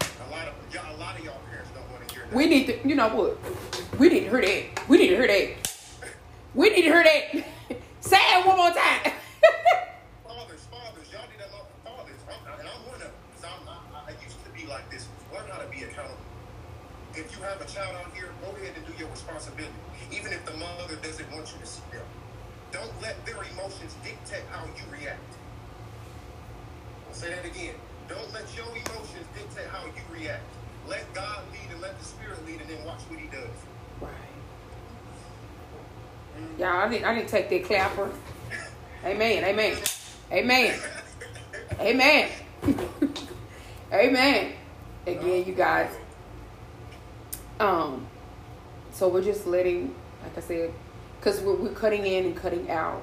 A 0.00 0.30
lot 0.30 0.46
of 0.46 0.54
y'all, 0.72 0.94
a 0.94 0.98
lot 0.98 1.18
of 1.18 1.24
y'all 1.24 1.40
parents 1.50 1.70
don't 1.74 1.90
want 1.90 2.06
to 2.06 2.14
hear 2.14 2.24
that. 2.24 2.32
We 2.32 2.46
need 2.46 2.66
to, 2.66 2.88
you 2.88 2.94
know 2.94 3.08
what? 3.08 3.38
We 3.98 4.08
need 4.08 4.20
to 4.20 4.30
hear 4.30 4.40
that. 4.40 4.88
We 4.88 4.98
need 4.98 5.08
to 5.08 5.16
hear 5.16 5.26
that. 5.26 5.74
we 6.54 6.70
need 6.70 6.82
to 6.82 6.92
hear 6.94 7.02
that. 7.02 7.44
Say 8.00 8.16
it 8.16 8.46
one 8.46 8.58
more 8.58 8.70
time. 8.70 9.10
fathers, 10.22 10.62
fathers, 10.70 11.08
y'all 11.10 11.26
need 11.34 11.42
to 11.42 11.50
love 11.50 11.66
fathers. 11.82 12.22
I'm, 12.30 12.60
and 12.60 12.68
I'm 12.68 12.86
one 12.86 12.94
of 12.94 13.10
them. 13.10 13.50
I, 13.66 14.10
I 14.10 14.14
used 14.22 14.38
to 14.44 14.50
be 14.54 14.70
like 14.70 14.88
this. 14.88 15.08
Learn 15.34 15.50
how 15.50 15.58
to 15.58 15.66
be 15.66 15.82
accountable. 15.82 16.14
If 17.14 17.34
you 17.36 17.42
have 17.42 17.60
a 17.60 17.66
child 17.66 17.96
out 17.96 18.14
here, 18.14 18.30
go 18.40 18.54
ahead 18.54 18.70
and 18.76 18.86
do 18.86 18.92
your 19.02 19.10
responsibility. 19.10 19.74
Even 20.12 20.32
if 20.32 20.46
the 20.46 20.54
mother 20.54 20.94
doesn't 21.02 21.26
want 21.32 21.50
you 21.50 21.58
to 21.58 21.66
see 21.66 21.82
them. 21.90 22.06
Don't 22.70 23.02
let 23.02 23.18
their 23.26 23.42
emotions 23.50 23.96
dictate 24.04 24.46
how 24.52 24.64
you 24.78 24.86
react. 24.94 25.39
Say 27.20 27.28
that 27.34 27.44
again. 27.44 27.74
Don't 28.08 28.32
let 28.32 28.44
your 28.56 28.64
emotions 28.64 29.26
dictate 29.34 29.66
how 29.66 29.84
you 29.84 29.92
react. 30.10 30.40
Let 30.88 31.12
God 31.12 31.42
lead 31.52 31.70
and 31.70 31.82
let 31.82 31.98
the 31.98 32.04
Spirit 32.06 32.46
lead, 32.46 32.62
and 32.62 32.70
then 32.70 32.82
watch 32.86 33.00
what 33.08 33.18
He 33.20 33.26
does. 33.26 33.44
Right. 34.00 34.10
Mm-hmm. 36.38 36.60
Yeah, 36.60 36.82
I 36.82 36.88
didn't. 36.88 37.04
I 37.04 37.14
didn't 37.14 37.28
take 37.28 37.50
that 37.50 37.64
clapper. 37.64 38.10
Amen. 39.04 39.44
Amen. 39.44 39.76
Amen. 40.32 40.80
Amen. 41.78 42.30
Amen. 43.92 44.52
Again, 45.06 45.44
you 45.46 45.52
guys. 45.52 45.90
Um. 47.58 48.06
So 48.92 49.08
we're 49.08 49.22
just 49.22 49.46
letting, 49.46 49.94
like 50.22 50.38
I 50.38 50.40
said, 50.40 50.72
because 51.18 51.42
we're, 51.42 51.56
we're 51.56 51.74
cutting 51.74 52.06
in 52.06 52.24
and 52.24 52.34
cutting 52.34 52.70
out, 52.70 53.02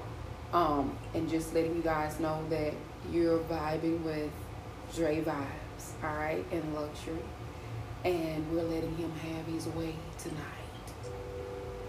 um, 0.53 0.97
and 1.13 1.29
just 1.29 1.53
letting 1.53 1.75
you 1.75 1.83
guys 1.83 2.19
know 2.19 2.43
that 2.49 2.73
you're 3.11 3.39
vibing 3.39 4.01
with 4.03 4.31
Dre 4.95 5.21
vibes, 5.21 6.03
all 6.03 6.15
right, 6.15 6.45
and 6.51 6.73
luxury. 6.73 7.17
And 8.05 8.49
we're 8.51 8.63
letting 8.63 8.95
him 8.95 9.11
have 9.11 9.45
his 9.47 9.67
way 9.67 9.95
tonight. 10.17 10.43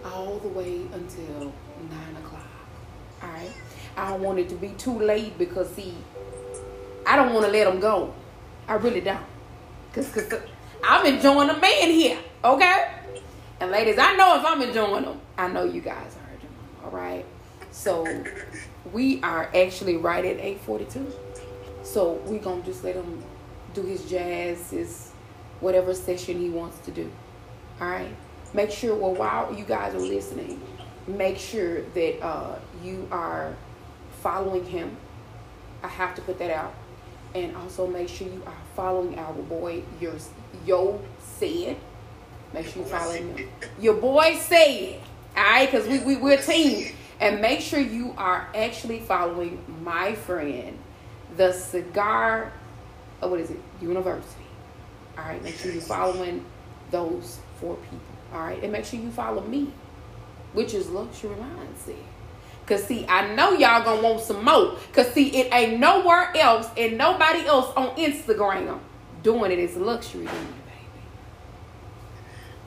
All 0.04 0.38
the 0.38 0.48
way 0.48 0.82
until 0.92 1.52
9 1.90 2.16
o'clock. 2.24 2.42
All 3.22 3.28
right. 3.28 3.52
I 3.96 4.10
don't 4.10 4.22
want 4.22 4.38
it 4.38 4.48
to 4.50 4.54
be 4.54 4.68
too 4.70 4.98
late 4.98 5.36
because, 5.38 5.68
see, 5.74 5.94
I 7.06 7.16
don't 7.16 7.32
want 7.32 7.46
to 7.46 7.52
let 7.52 7.66
him 7.66 7.80
go. 7.80 8.14
I 8.66 8.74
really 8.74 9.00
don't. 9.00 9.24
Because 9.88 10.10
cause 10.12 10.40
I'm 10.84 11.06
enjoying 11.06 11.48
the 11.48 11.56
man 11.56 11.90
here, 11.90 12.18
okay? 12.44 12.92
And 13.60 13.70
ladies, 13.70 13.98
I 13.98 14.14
know 14.16 14.38
if 14.38 14.44
I'm 14.44 14.62
enjoying 14.62 15.04
them, 15.04 15.20
I 15.36 15.48
know 15.48 15.64
you 15.64 15.80
guys 15.80 16.16
are 16.16 16.34
enjoying 16.34 16.54
them, 16.54 16.84
all 16.84 16.90
right? 16.90 17.24
So 17.78 18.24
we 18.92 19.22
are 19.22 19.48
actually 19.54 19.96
right 19.98 20.24
at 20.24 20.38
842. 20.40 21.12
So 21.84 22.14
we're 22.24 22.40
gonna 22.40 22.62
just 22.62 22.82
let 22.82 22.96
him 22.96 23.22
do 23.72 23.82
his 23.82 24.04
jazz, 24.10 24.72
his 24.72 25.12
whatever 25.60 25.94
session 25.94 26.40
he 26.40 26.50
wants 26.50 26.78
to 26.86 26.90
do. 26.90 27.08
All 27.80 27.88
right. 27.88 28.10
Make 28.52 28.72
sure 28.72 28.96
well 28.96 29.14
while 29.14 29.54
you 29.54 29.64
guys 29.64 29.94
are 29.94 30.00
listening, 30.00 30.60
make 31.06 31.38
sure 31.38 31.82
that 31.82 32.20
uh, 32.20 32.58
you 32.82 33.06
are 33.12 33.54
following 34.22 34.64
him. 34.64 34.96
I 35.84 35.88
have 35.88 36.16
to 36.16 36.22
put 36.22 36.40
that 36.40 36.50
out, 36.50 36.74
and 37.36 37.54
also 37.54 37.86
make 37.86 38.08
sure 38.08 38.26
you 38.26 38.42
are 38.44 38.56
following 38.74 39.16
our 39.20 39.32
boy 39.34 39.84
your 40.00 40.14
yo 40.66 41.00
said. 41.20 41.76
Make 42.52 42.66
sure 42.66 42.82
you 42.82 42.88
follow 42.88 43.12
him. 43.12 43.48
Your 43.80 43.94
boy 43.94 44.34
said. 44.34 45.00
All 45.36 45.44
right, 45.44 45.70
because 45.70 45.86
we, 45.86 46.00
we 46.00 46.16
we're 46.16 46.38
a 46.38 46.42
team. 46.42 46.96
And 47.20 47.40
make 47.40 47.60
sure 47.60 47.80
you 47.80 48.14
are 48.16 48.48
actually 48.54 49.00
following 49.00 49.62
my 49.82 50.14
friend 50.14 50.78
the 51.36 51.52
cigar, 51.52 52.52
oh, 53.22 53.28
what 53.28 53.40
is 53.40 53.50
it? 53.50 53.60
University. 53.80 54.44
All 55.16 55.24
right, 55.24 55.42
make 55.42 55.56
sure 55.56 55.72
you're 55.72 55.80
following 55.80 56.44
those 56.90 57.38
four 57.60 57.76
people. 57.76 58.00
All 58.32 58.40
right, 58.40 58.62
and 58.62 58.72
make 58.72 58.84
sure 58.84 59.00
you 59.00 59.10
follow 59.10 59.42
me, 59.42 59.72
which 60.52 60.74
is 60.74 60.88
luxury 60.90 61.34
mindset. 61.34 61.96
Cause 62.66 62.84
see, 62.84 63.06
I 63.08 63.34
know 63.34 63.52
y'all 63.52 63.82
gonna 63.82 64.02
want 64.02 64.20
some 64.20 64.44
more. 64.44 64.76
Cause 64.92 65.10
see, 65.12 65.34
it 65.34 65.52
ain't 65.54 65.80
nowhere 65.80 66.36
else 66.36 66.68
and 66.76 66.98
nobody 66.98 67.46
else 67.46 67.72
on 67.74 67.96
Instagram 67.96 68.78
doing 69.22 69.50
it. 69.50 69.58
It's 69.58 69.74
luxury 69.74 70.26
baby. 70.26 70.36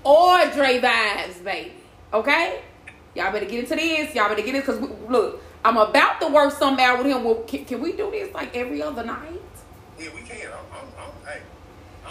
Or 0.04 0.44
Dre 0.48 0.80
vibes, 0.82 1.44
baby. 1.44 1.74
Okay? 2.12 2.62
Y'all 3.14 3.32
better 3.32 3.46
get 3.46 3.60
into 3.60 3.76
this. 3.76 4.16
Y'all 4.16 4.30
better 4.30 4.42
get 4.42 4.56
it 4.56 4.66
because 4.66 4.80
look, 5.10 5.44
I'm 5.66 5.78
about 5.78 6.22
to 6.22 6.28
work 6.28 6.54
something 6.54 6.84
out 6.84 6.98
with 6.98 7.08
him. 7.08 7.24
Well, 7.24 7.44
can, 7.48 7.66
can 7.66 7.82
we 7.82 7.92
do 7.92 8.10
this 8.10 8.34
like 8.34 8.56
every 8.56 8.82
other 8.82 9.04
night? 9.04 9.42
Yeah, 10.00 10.10
we 10.16 10.22
can. 10.22 10.48
I'm, 10.48 10.78
I'm, 10.80 10.88
I'm 10.98 11.28
hey. 11.28 11.42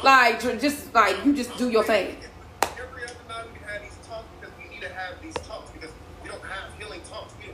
Like 0.04 0.40
just 0.60 0.94
like 0.94 1.24
you 1.24 1.34
just 1.34 1.56
do 1.56 1.70
your 1.70 1.84
thing. 1.84 2.16
Every 2.62 3.04
other 3.04 3.14
night 3.28 3.46
we 3.52 3.58
have 3.66 3.82
these 3.82 4.06
talks 4.06 4.26
because 4.38 4.54
we 4.62 4.74
need 4.74 4.82
to 4.82 4.92
have 4.92 5.20
these 5.22 5.34
talks 5.34 5.70
because 5.70 5.90
we 6.22 6.28
don't 6.28 6.44
have 6.44 6.78
healing 6.78 7.00
talks. 7.08 7.34
We, 7.40 7.52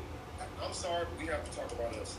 I'm 0.63 0.73
sorry, 0.73 1.07
but 1.11 1.23
we 1.23 1.27
have 1.29 1.49
to 1.49 1.57
talk 1.57 1.71
about 1.73 1.95
us. 1.95 2.17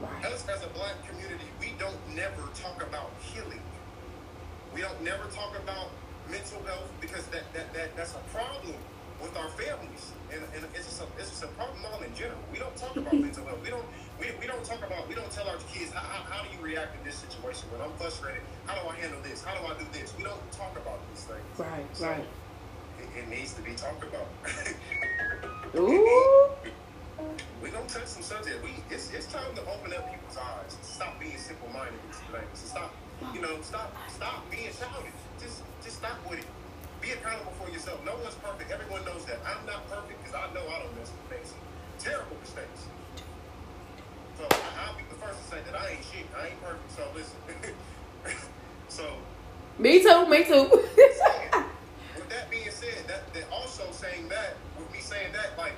Right. 0.00 0.26
Us 0.26 0.48
as 0.48 0.62
a 0.62 0.68
black 0.68 0.94
community, 1.08 1.44
we 1.60 1.74
don't 1.78 1.98
never 2.14 2.42
talk 2.54 2.82
about 2.84 3.10
healing. 3.20 3.60
We 4.72 4.82
don't 4.82 5.02
never 5.02 5.24
talk 5.30 5.58
about 5.58 5.90
mental 6.30 6.62
health 6.64 6.92
because 7.00 7.26
that, 7.28 7.52
that, 7.52 7.74
that 7.74 7.96
that's 7.96 8.14
a 8.14 8.22
problem 8.32 8.76
with 9.20 9.36
our 9.36 9.48
families. 9.50 10.12
And, 10.32 10.42
and 10.54 10.64
it's 10.74 10.86
just 10.86 11.02
a 11.02 11.06
it's 11.18 11.42
a 11.42 11.48
problem 11.58 11.78
all 11.92 12.00
in 12.02 12.14
general. 12.14 12.38
We 12.52 12.58
don't 12.58 12.76
talk 12.76 12.96
about 12.96 13.14
mental 13.14 13.44
health. 13.44 13.62
We 13.62 13.70
don't 13.70 13.84
we, 14.20 14.26
we 14.40 14.46
don't 14.46 14.64
talk 14.64 14.84
about 14.84 15.08
we 15.08 15.14
don't 15.14 15.30
tell 15.30 15.48
our 15.48 15.58
kids 15.72 15.90
how, 15.92 16.00
how, 16.00 16.22
how 16.28 16.42
do 16.44 16.48
you 16.54 16.60
react 16.62 16.96
in 16.98 17.04
this 17.04 17.16
situation 17.16 17.68
when 17.72 17.80
I'm 17.80 17.92
frustrated, 17.96 18.42
how 18.66 18.74
do 18.80 18.88
I 18.88 18.96
handle 18.96 19.20
this? 19.22 19.42
How 19.42 19.56
do 19.56 19.64
I 19.66 19.78
do 19.78 19.86
this? 19.92 20.12
We 20.16 20.24
don't 20.24 20.40
talk 20.52 20.76
about 20.76 21.00
these 21.10 21.24
things. 21.24 21.58
Right, 21.58 21.86
So, 21.92 22.06
right. 22.06 22.24
It, 22.98 23.24
it 23.24 23.28
needs 23.28 23.54
to 23.54 23.62
be 23.62 23.74
talked 23.74 24.02
about. 24.04 24.26
Ooh. 25.76 26.50
We're 27.62 27.72
gonna 27.72 27.88
touch 27.88 28.06
some 28.06 28.22
subject. 28.22 28.62
We 28.62 28.70
it's 28.90 29.12
it's 29.12 29.26
time 29.26 29.54
to 29.56 29.62
open 29.62 29.92
up 29.92 30.10
people's 30.10 30.36
eyes. 30.36 30.76
Stop 30.82 31.18
being 31.18 31.36
simple 31.36 31.68
minded 31.72 31.94
with 32.06 32.18
these 32.18 32.30
things. 32.30 32.70
Stop 32.70 32.94
you 33.34 33.40
know, 33.40 33.60
stop 33.62 33.92
stop 34.08 34.48
being 34.50 34.70
childish. 34.78 35.12
Just 35.40 35.62
just 35.82 35.96
stop 35.98 36.18
with 36.28 36.38
it. 36.40 36.46
Be 37.08 37.14
accountable 37.14 37.52
for 37.52 37.72
yourself. 37.72 38.04
No 38.04 38.12
one's 38.20 38.34
perfect. 38.44 38.70
Everyone 38.70 39.02
knows 39.06 39.24
that. 39.24 39.40
I'm 39.40 39.64
not 39.64 39.88
perfect 39.88 40.20
because 40.20 40.36
I 40.36 40.52
know 40.52 40.60
I 40.68 40.84
don't 40.84 40.92
miss 41.00 41.08
mistakes. 41.24 41.54
Terrible 41.98 42.36
mistakes. 42.36 42.84
So 44.36 44.44
I, 44.44 44.84
I'll 44.84 44.92
be 44.92 45.08
the 45.08 45.16
first 45.16 45.40
to 45.40 45.48
say 45.48 45.56
that 45.64 45.72
I 45.72 45.96
ain't 45.96 46.04
shit. 46.04 46.28
I 46.36 46.52
ain't 46.52 46.60
perfect. 46.60 46.92
So 46.92 47.08
listen. 47.16 47.40
so 48.88 49.08
Me 49.78 50.02
too. 50.02 50.28
Me 50.28 50.44
too. 50.44 50.68
with 50.68 52.28
that 52.28 52.50
being 52.50 52.68
said, 52.68 53.00
that, 53.06 53.32
that 53.32 53.44
also 53.50 53.88
saying 53.90 54.28
that, 54.28 54.60
with 54.76 54.92
me 54.92 55.00
saying 55.00 55.32
that, 55.32 55.56
like, 55.56 55.72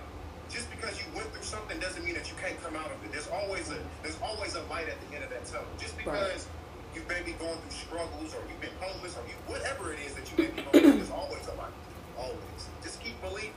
just 0.51 0.69
because 0.73 0.99
you 0.99 1.07
went 1.15 1.31
through 1.31 1.47
something 1.47 1.79
doesn't 1.79 2.05
mean 2.05 2.15
that 2.15 2.27
you 2.27 2.35
can't 2.43 2.61
come 2.61 2.75
out 2.75 2.91
of 2.91 2.99
it. 3.07 3.13
There's 3.13 3.31
always 3.31 3.71
a 3.71 3.79
there's 4.03 4.19
always 4.19 4.57
a 4.57 4.63
light 4.67 4.89
at 4.89 4.99
the 5.07 5.15
end 5.15 5.23
of 5.23 5.31
that 5.31 5.47
tunnel. 5.47 5.71
Just 5.79 5.97
because 5.97 6.49
you've 6.95 7.09
maybe 7.09 7.33
gone 7.33 7.57
through 7.59 7.71
struggles 7.71 8.35
or 8.35 8.43
you've 8.49 8.61
been 8.61 8.71
homeless 8.81 9.17
or 9.17 9.23
you 9.29 9.35
whatever 9.47 9.93
it 9.93 9.99
is 10.07 10.15
that 10.15 10.31
you 10.31 10.45
may 10.45 10.51
be 10.51 10.63
going 10.63 10.71
through, 10.85 10.93
there's 10.93 11.11
always 11.11 11.47
a 11.49 11.55
light. 11.55 11.73
Always. 12.19 12.63
Just 12.83 13.03
keep 13.03 13.21
believing. 13.23 13.53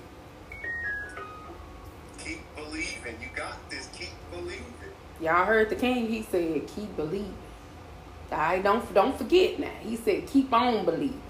Keep 2.24 2.40
believing. 2.56 3.16
You 3.22 3.28
got 3.36 3.58
this. 3.70 3.90
Keep 3.94 4.10
believing. 4.32 4.64
Y'all 5.22 5.46
heard 5.46 5.70
the 5.70 5.76
king. 5.76 6.08
He 6.08 6.24
said, 6.24 6.68
"Keep 6.68 6.96
believing." 6.96 7.36
Right, 8.32 8.64
don't 8.64 8.94
don't 8.94 9.18
forget 9.18 9.60
now. 9.60 9.72
He 9.82 9.96
said, 9.96 10.28
"Keep 10.28 10.52
on 10.54 10.86
believing." 10.86 11.22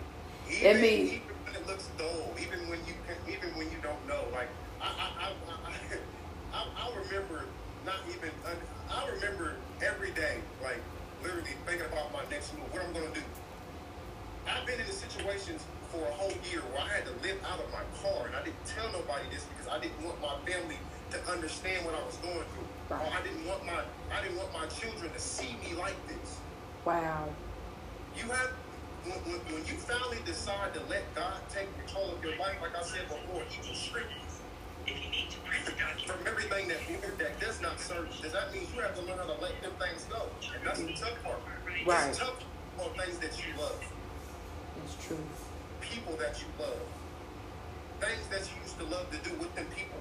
Even, 0.49 0.63
That 0.73 0.81
means- 0.81 1.09
even 1.13 1.21
when 1.45 1.55
it 1.55 1.67
looks 1.67 1.87
dull, 1.97 2.33
even 2.39 2.69
when 2.69 2.79
you 2.85 2.93
even 3.27 3.49
when 3.57 3.69
you 3.71 3.77
don't 3.81 4.07
know, 4.07 4.23
like 4.31 4.49
I 4.81 4.85
I 4.85 5.25
I 5.25 5.31
I, 5.65 5.73
I, 6.53 6.87
I 6.87 6.95
remember 6.95 7.45
not 7.85 7.95
even 8.09 8.29
I 8.89 9.09
remember 9.09 9.55
every 9.81 10.11
day, 10.11 10.37
literally 11.43 11.59
thinking 11.65 11.87
about 11.91 12.11
my 12.13 12.23
next 12.31 12.53
move, 12.55 12.71
what 12.71 12.83
I'm 12.83 12.93
gonna 12.93 13.13
do. 13.13 13.23
I've 14.47 14.65
been 14.65 14.79
in 14.79 14.87
the 14.87 14.93
situations 14.93 15.63
for 15.91 15.99
a 15.99 16.13
whole 16.15 16.35
year 16.51 16.59
where 16.71 16.81
I 16.81 16.87
had 16.87 17.05
to 17.05 17.15
live 17.23 17.39
out 17.47 17.59
of 17.59 17.67
my 17.71 17.83
car, 18.03 18.27
and 18.27 18.35
I 18.35 18.43
didn't 18.43 18.65
tell 18.65 18.87
nobody 18.91 19.23
this 19.31 19.45
because 19.51 19.67
I 19.71 19.79
didn't 19.79 19.99
want 20.03 20.19
my 20.21 20.35
family 20.47 20.77
to 21.11 21.17
understand 21.31 21.85
what 21.85 21.95
I 21.95 22.03
was 22.03 22.17
going 22.17 22.43
through. 22.55 22.71
Right. 22.89 23.11
I 23.11 23.21
didn't 23.23 23.45
want 23.47 23.65
my 23.65 23.79
I 24.11 24.21
didn't 24.21 24.37
want 24.37 24.51
my 24.53 24.67
children 24.67 25.11
to 25.11 25.19
see 25.19 25.55
me 25.63 25.75
like 25.79 25.95
this. 26.07 26.39
Wow. 26.85 27.29
You 28.15 28.27
have 28.31 28.51
when, 29.03 29.19
when, 29.27 29.39
when 29.51 29.63
you 29.67 29.75
finally 29.83 30.19
decide 30.25 30.73
to 30.75 30.81
let 30.87 31.03
God 31.15 31.39
take 31.51 31.67
control 31.83 32.15
of 32.15 32.23
your 32.23 32.35
life, 32.39 32.55
like 32.61 32.75
I 32.75 32.83
said 32.83 33.07
before, 33.07 33.43
He 33.47 33.59
will 33.67 33.75
strip 33.75 34.07
you 34.11 34.22
from 34.85 36.19
everything 36.27 36.67
that 36.67 36.79
that 37.17 37.39
does 37.39 37.61
not 37.61 37.79
serve 37.79 38.07
you. 38.15 38.23
Does 38.23 38.33
that 38.33 38.53
mean 38.53 38.67
you 38.75 38.81
have 38.81 38.95
to 38.95 39.01
learn 39.01 39.17
how 39.17 39.25
to 39.25 39.41
let 39.41 39.55
them 39.61 39.71
things 39.79 40.05
go? 40.09 40.27
And 40.55 40.65
that's 40.65 40.81
the 40.81 40.93
tough 40.93 41.23
part. 41.23 41.39
Right. 41.85 42.09
It's 42.09 42.19
tough 42.19 42.43
on 42.79 42.89
things 42.97 43.17
that 43.19 43.33
you 43.37 43.53
love, 43.59 43.79
That's 44.77 44.95
true. 45.05 45.19
people 45.81 46.15
that 46.17 46.39
you 46.41 46.47
love, 46.59 46.79
things 47.99 48.27
that 48.31 48.43
you 48.49 48.55
used 48.61 48.77
to 48.79 48.85
love 48.85 49.09
to 49.11 49.19
do 49.29 49.35
with 49.37 49.53
them 49.55 49.67
people. 49.75 49.99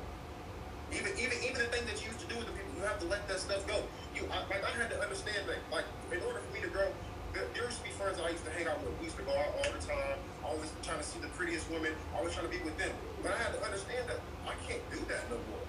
Even 0.93 1.13
even 1.19 1.39
even 1.43 1.59
the 1.63 1.71
things 1.71 1.87
that 1.91 1.99
you 2.03 2.09
used 2.13 2.21
to 2.21 2.29
do 2.29 2.37
with 2.37 2.47
the 2.47 2.53
people, 2.53 2.73
you 2.77 2.83
have 2.83 2.99
to 3.01 3.07
let 3.07 3.27
that 3.29 3.41
stuff 3.41 3.67
go. 3.67 3.83
You 4.15 4.27
I, 4.31 4.43
like 4.51 4.65
I 4.65 4.71
had 4.77 4.91
to 4.91 5.01
understand 5.01 5.47
that 5.47 5.59
like 5.71 5.87
in 6.11 6.21
order 6.27 6.41
for 6.41 6.53
me 6.55 6.61
to 6.61 6.69
grow, 6.69 6.91
there, 7.33 7.47
there 7.55 7.65
used 7.65 7.79
to 7.79 7.85
be 7.85 7.95
friends 7.97 8.19
that 8.19 8.27
I 8.27 8.31
used 8.31 8.45
to 8.45 8.53
hang 8.53 8.67
out 8.67 8.83
with. 8.85 8.93
We 8.99 9.07
used 9.07 9.17
to 9.17 9.25
go 9.25 9.33
out 9.33 9.55
all 9.57 9.71
the 9.73 9.81
time, 9.85 10.19
always 10.45 10.71
trying 10.83 10.99
to 10.99 11.05
see 11.05 11.19
the 11.21 11.29
prettiest 11.39 11.71
women, 11.71 11.93
always 12.17 12.35
trying 12.35 12.47
to 12.47 12.53
be 12.53 12.63
with 12.65 12.77
them. 12.79 12.91
But 13.23 13.33
I 13.33 13.39
had 13.39 13.53
to 13.55 13.63
understand 13.65 14.09
that 14.09 14.21
I 14.47 14.55
can't 14.67 14.83
do 14.91 14.99
that 15.09 15.29
no 15.31 15.37
more. 15.51 15.65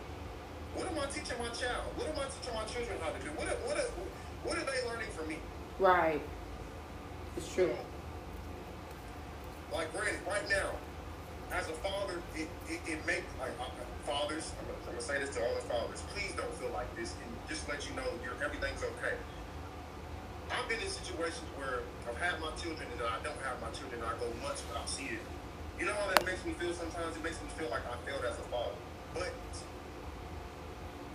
What 0.75 0.89
am 0.89 0.97
I 0.97 1.05
teaching 1.13 1.37
my 1.37 1.49
child? 1.53 1.85
What 1.95 2.09
am 2.09 2.17
I 2.17 2.25
teaching 2.33 2.55
my 2.57 2.65
children 2.65 2.97
how 3.01 3.13
to 3.13 3.19
do? 3.21 3.29
What 3.37 3.47
are, 3.47 3.59
what 3.69 3.77
what 4.43 4.57
are 4.57 4.65
they 4.65 4.81
learning 4.89 5.09
from 5.13 5.27
me? 5.29 5.37
Right. 5.79 6.21
It's 7.37 7.53
true. 7.53 7.73
Like 9.71 9.93
granted, 9.93 10.21
right 10.27 10.47
now, 10.49 10.73
as 11.53 11.69
a 11.69 11.77
father, 11.85 12.21
it 12.35 12.49
it, 12.69 12.81
it 12.87 13.05
makes 13.05 13.29
like 13.39 13.53
uh, 13.61 13.69
fathers. 14.05 14.51
I'm 14.59 14.65
gonna, 14.65 14.77
I'm 14.89 14.93
gonna 14.97 15.01
say 15.01 15.19
this 15.19 15.29
to 15.37 15.45
all 15.45 15.53
the 15.55 15.65
fathers. 15.69 16.01
Please 16.13 16.33
don't 16.35 16.53
feel 16.57 16.71
like 16.73 16.89
this, 16.95 17.13
and 17.21 17.29
just 17.47 17.69
let 17.69 17.87
you 17.87 17.95
know 17.95 18.05
your 18.25 18.33
everything's 18.43 18.81
okay. 18.81 19.13
I've 20.53 20.69
been 20.69 20.79
in 20.79 20.87
situations 20.89 21.49
where 21.57 21.81
I've 22.05 22.17
had 22.21 22.37
my 22.39 22.53
children 22.61 22.85
and 22.85 23.01
I 23.01 23.17
don't 23.25 23.37
have 23.41 23.57
my 23.57 23.73
children. 23.73 24.01
And 24.01 24.09
I 24.09 24.13
go 24.21 24.29
months 24.45 24.61
without 24.69 24.85
seeing. 24.87 25.17
them. 25.17 25.33
You 25.81 25.89
know 25.89 25.97
how 25.97 26.07
that 26.13 26.21
makes 26.25 26.45
me 26.45 26.53
feel? 26.61 26.73
Sometimes 26.77 27.17
it 27.17 27.23
makes 27.25 27.41
me 27.41 27.49
feel 27.57 27.69
like 27.73 27.81
I 27.89 27.97
failed 28.05 28.21
as 28.21 28.37
a 28.37 28.45
father. 28.53 28.77
But 29.17 29.33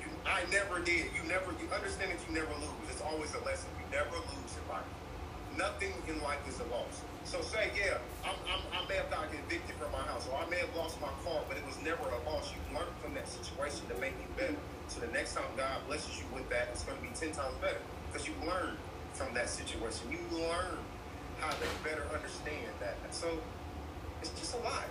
you, 0.03 0.11
I 0.27 0.43
never 0.51 0.83
did. 0.83 1.15
You 1.15 1.23
never. 1.31 1.55
You 1.63 1.71
understand 1.71 2.11
that 2.11 2.21
you 2.27 2.35
never 2.35 2.51
lose. 2.59 2.75
It's 2.91 3.03
always 3.07 3.31
a 3.39 3.43
lesson. 3.47 3.71
You 3.79 3.87
never 3.95 4.19
lose 4.19 4.53
in 4.59 4.65
life. 4.67 4.91
Nothing 5.55 5.95
in 6.11 6.19
life 6.23 6.43
is 6.51 6.59
a 6.59 6.67
loss. 6.75 7.03
So 7.25 7.41
say, 7.43 7.71
yeah, 7.79 7.99
I'm, 8.27 8.35
I'm, 8.47 8.63
I 8.75 8.89
may 8.89 8.97
have 8.97 9.11
gotten 9.11 9.31
evicted 9.47 9.75
from 9.79 9.91
my 9.93 10.03
house, 10.07 10.27
or 10.31 10.39
I 10.39 10.47
may 10.51 10.59
have 10.59 10.75
lost 10.77 11.01
my 11.01 11.11
car, 11.27 11.43
but 11.49 11.57
it 11.59 11.67
was 11.67 11.79
never 11.83 12.03
a 12.03 12.21
loss. 12.31 12.51
You 12.55 12.61
learned 12.75 12.95
from 13.03 13.15
that 13.15 13.29
situation 13.29 13.87
to 13.91 13.95
make 14.03 14.15
you 14.19 14.29
better. 14.39 14.59
So 14.89 15.01
the 15.01 15.11
next 15.11 15.35
time 15.35 15.47
God 15.57 15.79
blesses 15.87 16.19
you 16.19 16.27
with 16.35 16.49
that, 16.51 16.69
it's 16.73 16.85
going 16.85 16.99
to 16.99 17.03
be 17.03 17.11
ten 17.15 17.31
times 17.33 17.55
better 17.63 17.81
because 18.11 18.27
you 18.27 18.35
learned 18.47 18.79
from 19.19 19.35
that 19.35 19.51
situation. 19.51 20.07
You 20.15 20.23
learn 20.31 20.79
how 21.43 21.51
to 21.51 21.67
better 21.83 22.07
understand 22.15 22.71
that. 22.79 22.95
So 23.11 23.27
it's 24.23 24.31
just 24.39 24.55
a 24.55 24.63
lot. 24.63 24.87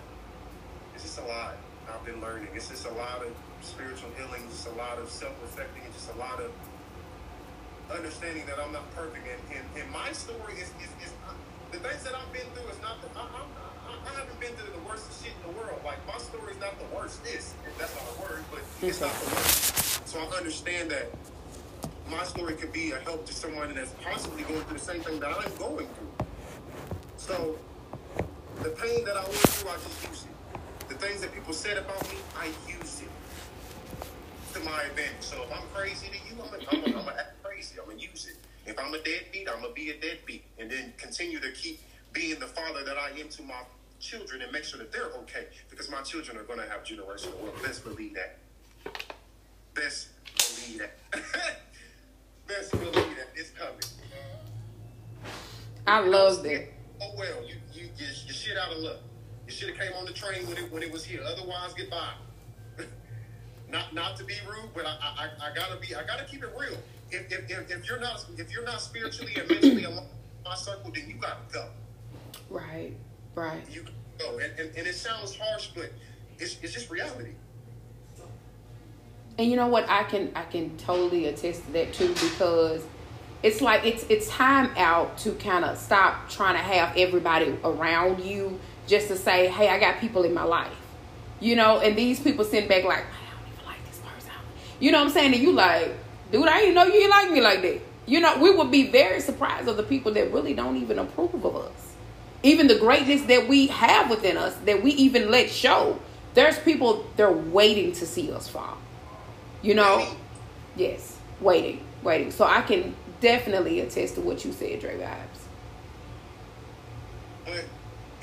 It's 0.94 1.04
just 1.04 1.20
a 1.20 1.26
lot. 1.32 1.56
I've 1.88 2.04
been 2.04 2.20
learning. 2.20 2.50
It's 2.54 2.68
just 2.68 2.86
a 2.86 2.92
lot 3.00 3.24
of 3.24 3.32
spiritual 3.63 4.12
healing, 4.20 4.44
just 4.52 4.68
a 4.68 4.76
lot 4.76 5.00
of 5.00 5.10
self-reflecting, 5.10 5.82
just 5.96 6.12
a 6.12 6.18
lot 6.20 6.44
of 6.44 6.52
understanding 7.88 8.44
that 8.48 8.60
I'm 8.60 8.74
not 8.74 8.84
perfect. 8.92 9.24
And, 9.24 9.63
and, 9.63 9.66
and 9.80 9.88
my 9.96 10.12
story 10.12 10.60
is, 10.60 10.76
is, 10.84 10.92
is 11.00 11.12
uh, 11.24 11.32
the 11.72 11.80
things 11.80 12.04
that 12.04 12.12
I've 12.12 12.32
been 12.36 12.48
through 12.52 12.68
is 12.68 12.82
not 12.84 13.00
the, 13.00 13.08
I, 13.16 13.24
I, 13.24 13.42
I, 13.88 14.12
I 14.12 14.20
haven't 14.20 14.40
been 14.44 14.52
through 14.60 14.76
the 14.76 14.84
worst 14.84 15.08
shit 15.24 15.32
in 15.32 15.42
the 15.48 15.56
world. 15.56 15.80
Like 15.88 16.04
my 16.04 16.20
story 16.20 16.52
is 16.52 16.60
not 16.60 16.76
the 16.76 16.90
worst. 16.92 17.24
Is 17.24 17.56
if 17.63 17.72
that's 17.80 17.96
not 17.96 18.04
a 18.04 18.16
word, 18.20 18.44
but 18.52 18.60
it's 18.84 19.00
not 19.00 19.16
the 19.24 19.32
worst. 19.32 20.04
So 20.04 20.20
I 20.20 20.28
understand 20.36 20.92
that 20.92 21.08
my 22.10 22.24
story 22.24 22.54
could 22.54 22.72
be 22.72 22.91
a 22.91 23.00
help 23.00 23.26
to 23.26 23.34
someone 23.34 23.74
that's 23.74 23.93
possibly 24.04 24.43
going 24.43 24.62
through 24.62 24.78
the 24.78 24.84
same 24.84 25.02
thing 25.02 25.20
that 25.20 25.30
I'm 25.30 25.56
going 25.58 25.88
through. 25.88 26.26
So 27.17 27.58
the 28.63 28.70
pain 28.70 29.04
that 29.06 29.17
I 29.17 29.24
went 29.24 29.36
through, 29.36 29.70
I 29.70 29.76
just 29.76 30.08
use 30.08 30.26
it. 30.26 30.89
The 30.89 30.96
things 30.96 31.22
that 31.22 31.34
people 31.34 31.54
said 31.54 31.78
about 31.78 32.02
me, 32.10 32.17
I 32.38 32.48
use 32.67 33.02
it 33.02 33.10
to 34.54 34.60
my 34.62 34.84
advantage. 34.84 35.22
So 35.22 35.43
if 35.43 35.52
I'm 35.52 35.67
crazy 35.74 36.08
to 36.08 36.13
you, 36.13 36.41
I'm 36.41 36.50
gonna 36.50 36.91
I'm 36.91 36.98
I'm 36.98 37.10
act 37.10 37.43
crazy. 37.43 37.76
I'm 37.80 37.89
gonna 37.89 38.00
use 38.00 38.28
it. 38.28 38.38
If 38.65 38.80
I'm 38.80 38.93
a 38.93 39.00
deadbeat, 39.00 39.50
I'm 39.50 39.62
gonna 39.62 39.74
be 39.74 39.91
a 39.91 40.00
deadbeat, 40.00 40.43
and 40.60 40.72
then 40.72 40.93
continue 40.98 41.39
to 41.39 41.52
keep 41.52 41.80
being 42.13 42.39
the 42.39 42.48
father 42.48 42.84
that 42.84 42.98
I 42.98 43.10
am 43.20 43.30
to 43.30 43.43
my 43.43 43.62
children 44.00 44.41
and 44.41 44.52
make 44.52 44.63
sure 44.63 44.80
that 44.80 44.91
they're 44.91 45.12
okay 45.24 45.48
because 45.70 45.89
my 45.89 46.02
children 46.02 46.38
are 46.38 46.43
gonna 46.43 46.67
have 46.67 46.84
generational 46.84 47.38
wealth. 47.41 47.62
Best 47.63 47.84
believe 47.84 48.15
that. 48.15 48.38
Best 49.74 50.10
believe 50.38 50.80
that. 50.80 51.58
Best 52.47 52.71
believe 52.71 52.93
that 52.93 53.27
it's 53.36 53.49
coming. 53.51 53.75
I 55.86 55.99
love 55.99 56.43
that. 56.43 56.67
Oh 57.01 57.12
well, 57.17 57.43
you 57.45 57.55
you 57.73 57.89
you, 57.97 58.07
you 58.25 58.33
shit 58.33 58.57
out 58.57 58.71
of 58.71 58.79
luck. 58.79 58.97
You 59.45 59.53
should 59.53 59.69
have 59.69 59.77
came 59.77 59.93
on 59.97 60.05
the 60.05 60.13
train 60.13 60.47
when 60.47 60.57
it 60.57 60.71
when 60.71 60.83
it 60.83 60.91
was 60.91 61.03
here. 61.03 61.21
Otherwise, 61.25 61.73
goodbye. 61.73 62.13
not 63.69 63.93
not 63.93 64.15
to 64.17 64.23
be 64.23 64.36
rude, 64.47 64.69
but 64.73 64.86
I, 64.86 64.97
I 65.01 65.49
I 65.49 65.55
gotta 65.55 65.77
be 65.79 65.93
I 65.95 66.05
gotta 66.05 66.25
keep 66.25 66.43
it 66.43 66.49
real. 66.57 66.77
If 67.12 67.31
if, 67.31 67.49
if, 67.49 67.71
if 67.71 67.88
you're 67.88 67.99
not 67.99 68.25
if 68.38 68.51
you're 68.53 68.65
not 68.65 68.81
spiritually 68.81 69.33
and 69.38 69.49
mentally 69.49 69.83
along 69.83 70.07
my 70.45 70.55
circle, 70.55 70.91
then 70.93 71.10
you 71.10 71.15
gotta 71.15 71.39
go. 71.51 71.67
Right. 72.49 72.93
Right. 73.36 73.63
You 73.69 73.86
go. 74.19 74.39
And, 74.39 74.57
and 74.60 74.75
and 74.75 74.88
it 74.88 74.95
sounds 74.95 75.38
harsh, 75.38 75.69
but 75.75 75.91
it's 76.39 76.57
it's 76.62 76.73
just 76.73 76.89
reality. 76.89 77.31
And 79.38 79.50
you 79.50 79.56
know 79.56 79.67
what? 79.67 79.88
I 79.88 80.04
can 80.04 80.32
I 80.36 80.43
can 80.43 80.76
totally 80.78 81.26
attest 81.26 81.65
to 81.65 81.71
that 81.73 81.93
too 81.93 82.13
because 82.13 82.84
it's 83.43 83.62
like 83.62 83.86
it's 83.86 84.04
it's 84.10 84.28
time 84.30 84.71
out 84.76 85.17
to 85.19 85.32
kind 85.34 85.63
of 85.63 85.78
stop 85.78 86.28
trying 86.30 86.56
to 86.56 86.62
have 86.62 86.97
everybody 86.97 87.56
around 87.63 88.23
you 88.23 88.60
just 88.88 89.10
to 89.10 89.15
say, 89.15 89.47
"Hey, 89.47 89.69
I 89.69 89.80
got 89.80 90.00
people 90.00 90.23
in 90.23 90.34
my 90.34 90.43
life." 90.43 90.73
You 91.39 91.56
know, 91.56 91.80
and 91.80 91.95
these 91.95 92.19
people 92.19 92.45
sitting 92.45 92.67
back 92.67 92.84
like, 92.84 93.00
"I 93.00 93.32
don't 93.32 93.54
even 93.54 93.65
like 93.67 93.86
this 93.88 94.00
person." 94.00 94.32
You 94.80 94.91
know 94.91 95.00
what 95.00 95.08
I'm 95.08 95.13
saying? 95.13 95.34
And 95.34 95.41
you 95.41 95.52
like, 95.52 95.95
"Dude, 96.32 96.47
I 96.47 96.60
didn't 96.60 96.76
know 96.76 96.86
you 96.86 97.08
like 97.08 97.30
me 97.30 97.41
like 97.41 97.62
that." 97.62 97.82
You 98.08 98.21
know, 98.21 98.39
we 98.39 98.50
would 98.50 98.71
be 98.71 98.88
very 98.88 99.19
surprised 99.19 99.67
of 99.67 99.78
the 99.78 99.84
people 99.84 100.13
that 100.13 100.34
really 100.34 100.56
don't 100.56 100.78
even 100.78 100.97
approve 100.97 101.45
of 101.45 101.56
us. 101.56 101.93
Even 102.41 102.67
the 102.67 102.80
greatness 102.80 103.21
that 103.23 103.47
we 103.47 103.67
have 103.67 104.10
within 104.10 104.38
us 104.38 104.56
that 104.65 104.82
we 104.82 104.91
even 104.93 105.30
let 105.30 105.50
show. 105.52 106.00
There's 106.34 106.58
people 106.58 107.06
they're 107.17 107.32
waiting 107.32 107.91
to 107.93 108.06
see 108.06 108.32
us 108.32 108.47
fall. 108.47 108.78
You 109.62 109.76
know? 109.76 110.15
Yes, 110.76 111.17
waiting, 111.41 111.84
waiting. 112.04 112.32
So 112.32 112.46
I 112.46 112.62
can 112.62 112.96
definitely 113.20 113.80
attest 113.80 114.15
to 114.15 114.22
what 114.22 114.46
you 114.46 114.52
said, 114.52 114.80
Dre 114.80 114.98
Vibes. 114.98 115.17
But 117.46 117.65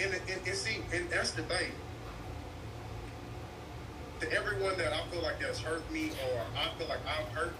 and, 0.01 0.14
and, 0.14 0.47
and 0.47 0.57
see, 0.57 0.79
and 0.92 1.09
that's 1.11 1.33
the 1.33 1.42
thing. 1.42 1.73
To 4.20 4.33
everyone 4.33 4.77
that 4.79 4.92
I 4.92 5.05
feel 5.11 5.23
like 5.23 5.40
has 5.42 5.59
hurt 5.61 5.90
me 5.92 6.11
or 6.11 6.40
I 6.57 6.79
feel 6.79 6.88
like 6.88 7.01
I've 7.07 7.29
hurt 7.35 7.53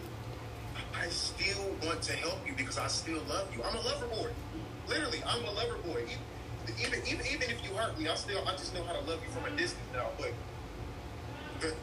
I 1.01 1.09
still 1.09 1.71
want 1.85 2.03
to 2.03 2.13
help 2.15 2.39
you 2.47 2.55
because 2.57 2.79
I 2.79 2.87
still 2.87 3.21
love 3.29 3.49
you. 3.55 3.63
I'm 3.63 3.77
a 3.77 3.81
lover 3.81 4.07
boy. 4.07 4.31
Literally, 4.89 5.23
I'm 5.27 5.45
a 5.45 5.51
lover 5.51 5.77
boy. 5.85 6.05
Even, 6.81 7.01
even, 7.07 7.27
even 7.27 7.51
if 7.51 7.63
you 7.65 7.75
hurt 7.77 7.99
me, 7.99 8.09
I 8.09 8.15
still 8.15 8.47
I 8.47 8.53
just 8.53 8.75
know 8.75 8.83
how 8.85 8.93
to 8.93 9.01
love 9.01 9.21
you 9.23 9.31
from 9.31 9.53
a 9.53 9.57
distance 9.57 9.85
now. 9.93 10.09
But 10.19 10.33
the, 11.61 11.75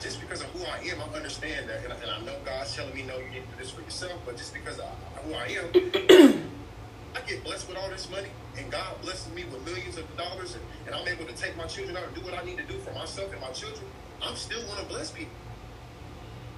just 0.00 0.20
because 0.20 0.40
of 0.40 0.48
who 0.48 0.64
I 0.64 0.78
am, 0.92 1.00
I 1.00 1.16
understand 1.16 1.68
that, 1.68 1.84
and 1.84 1.92
I, 1.92 1.96
and 1.96 2.10
I 2.10 2.20
know 2.24 2.36
God's 2.44 2.74
telling 2.74 2.94
me 2.94 3.02
no, 3.02 3.18
you 3.18 3.30
need 3.30 3.44
to 3.44 3.56
do 3.56 3.56
this 3.58 3.70
for 3.70 3.82
yourself. 3.82 4.18
But 4.24 4.36
just 4.36 4.54
because 4.54 4.78
of 4.78 4.88
who 5.24 5.34
I 5.34 5.46
am, 5.46 5.66
I 7.16 7.20
get 7.26 7.44
blessed 7.44 7.68
with 7.68 7.76
all 7.76 7.90
this 7.90 8.08
money, 8.10 8.28
and 8.56 8.70
God 8.70 9.00
blesses 9.02 9.32
me 9.34 9.44
with 9.44 9.64
millions 9.64 9.98
of 9.98 10.04
dollars, 10.16 10.54
and, 10.54 10.64
and 10.86 10.94
I'm 10.94 11.06
able 11.06 11.26
to 11.26 11.34
take 11.34 11.56
my 11.56 11.66
children 11.66 11.96
out 11.96 12.04
and 12.04 12.14
do 12.14 12.22
what 12.22 12.34
I 12.34 12.44
need 12.44 12.56
to 12.58 12.64
do 12.64 12.78
for 12.80 12.92
myself 12.92 13.32
and 13.32 13.40
my 13.40 13.50
children. 13.50 13.84
I'm 14.22 14.36
still 14.36 14.66
want 14.68 14.80
to 14.80 14.86
bless 14.86 15.10
people. 15.10 15.32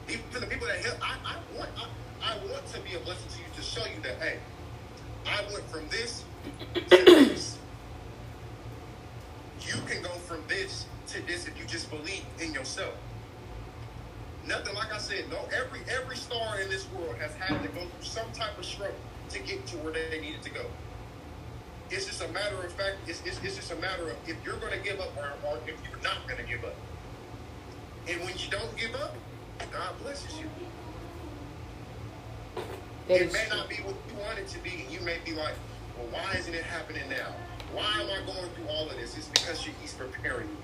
Even 0.08 0.22
the 0.32 0.46
people 0.46 0.66
that 0.66 0.84
help, 0.84 0.98
I, 1.00 1.16
I 1.24 1.58
want. 1.58 1.70
I, 1.76 1.86
I 2.24 2.36
want 2.50 2.64
to 2.68 2.80
be 2.82 2.94
a 2.94 3.00
blessing 3.00 3.28
to 3.32 3.38
you 3.38 3.44
to 3.56 3.62
show 3.62 3.84
you 3.84 4.00
that, 4.02 4.16
hey, 4.22 4.38
I 5.26 5.42
went 5.52 5.64
from 5.68 5.88
this 5.88 6.24
to 6.74 6.80
this. 7.04 7.58
You 9.60 9.74
can 9.86 10.02
go 10.02 10.10
from 10.10 10.42
this 10.48 10.86
to 11.08 11.26
this 11.26 11.46
if 11.48 11.58
you 11.58 11.64
just 11.66 11.90
believe 11.90 12.24
in 12.40 12.52
yourself. 12.54 12.94
Nothing 14.46 14.74
like 14.74 14.92
I 14.92 14.98
said, 14.98 15.24
no, 15.30 15.38
every 15.54 15.80
every 15.88 16.16
star 16.16 16.60
in 16.60 16.68
this 16.68 16.86
world 16.92 17.16
has 17.16 17.32
had 17.34 17.62
to 17.62 17.68
go 17.68 17.80
through 17.80 18.02
some 18.02 18.30
type 18.32 18.58
of 18.58 18.64
struggle 18.64 18.94
to 19.30 19.38
get 19.38 19.64
to 19.66 19.76
where 19.78 19.92
they 19.92 20.20
needed 20.20 20.42
to 20.42 20.50
go. 20.50 20.64
It's 21.90 22.06
just 22.06 22.22
a 22.22 22.28
matter 22.28 22.56
of 22.56 22.72
fact, 22.72 22.96
it's, 23.06 23.22
it's, 23.24 23.38
it's 23.44 23.56
just 23.56 23.70
a 23.70 23.76
matter 23.76 24.10
of 24.10 24.16
if 24.26 24.36
you're 24.44 24.56
going 24.56 24.72
to 24.72 24.78
give 24.78 24.98
up 24.98 25.16
or, 25.16 25.32
or 25.46 25.58
if 25.66 25.76
you're 25.88 26.02
not 26.02 26.26
going 26.26 26.42
to 26.42 26.48
give 26.50 26.64
up. 26.64 26.74
And 28.08 28.20
when 28.20 28.32
you 28.36 28.50
don't 28.50 28.76
give 28.76 28.94
up, 28.94 29.14
God 29.70 29.92
blesses 30.02 30.38
you. 30.38 30.46
That 33.08 33.20
it 33.20 33.32
may 33.32 33.44
true. 33.46 33.56
not 33.56 33.68
be 33.68 33.76
what 33.76 33.94
you 34.08 34.18
want 34.18 34.38
it 34.38 34.48
to 34.48 34.58
be, 34.60 34.84
and 34.84 34.90
you 34.90 35.00
may 35.00 35.18
be 35.24 35.32
like, 35.32 35.54
well, 35.96 36.08
why 36.10 36.34
isn't 36.38 36.54
it 36.54 36.64
happening 36.64 37.02
now? 37.08 37.34
Why 37.72 38.00
am 38.00 38.06
I 38.06 38.26
going 38.26 38.50
through 38.54 38.68
all 38.68 38.88
of 38.88 38.96
this? 38.96 39.16
It's 39.16 39.28
because 39.28 39.62
he's 39.64 39.94
preparing 39.94 40.48
you. 40.48 40.56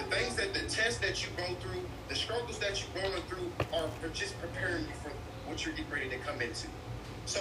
The 0.00 0.16
things 0.16 0.34
that 0.36 0.54
the 0.54 0.60
tests 0.60 0.98
that 1.00 1.22
you 1.22 1.28
go 1.36 1.44
through, 1.60 1.82
the 2.08 2.14
struggles 2.14 2.58
that 2.58 2.80
you're 2.80 3.02
going 3.02 3.22
through 3.28 3.52
are, 3.74 3.88
just 4.14 4.40
preparing 4.40 4.84
you 4.84 4.94
for 5.02 5.10
what 5.46 5.64
you're 5.64 5.74
getting 5.74 5.92
ready 5.92 6.08
to 6.08 6.18
come 6.18 6.40
into. 6.40 6.68
So 7.26 7.40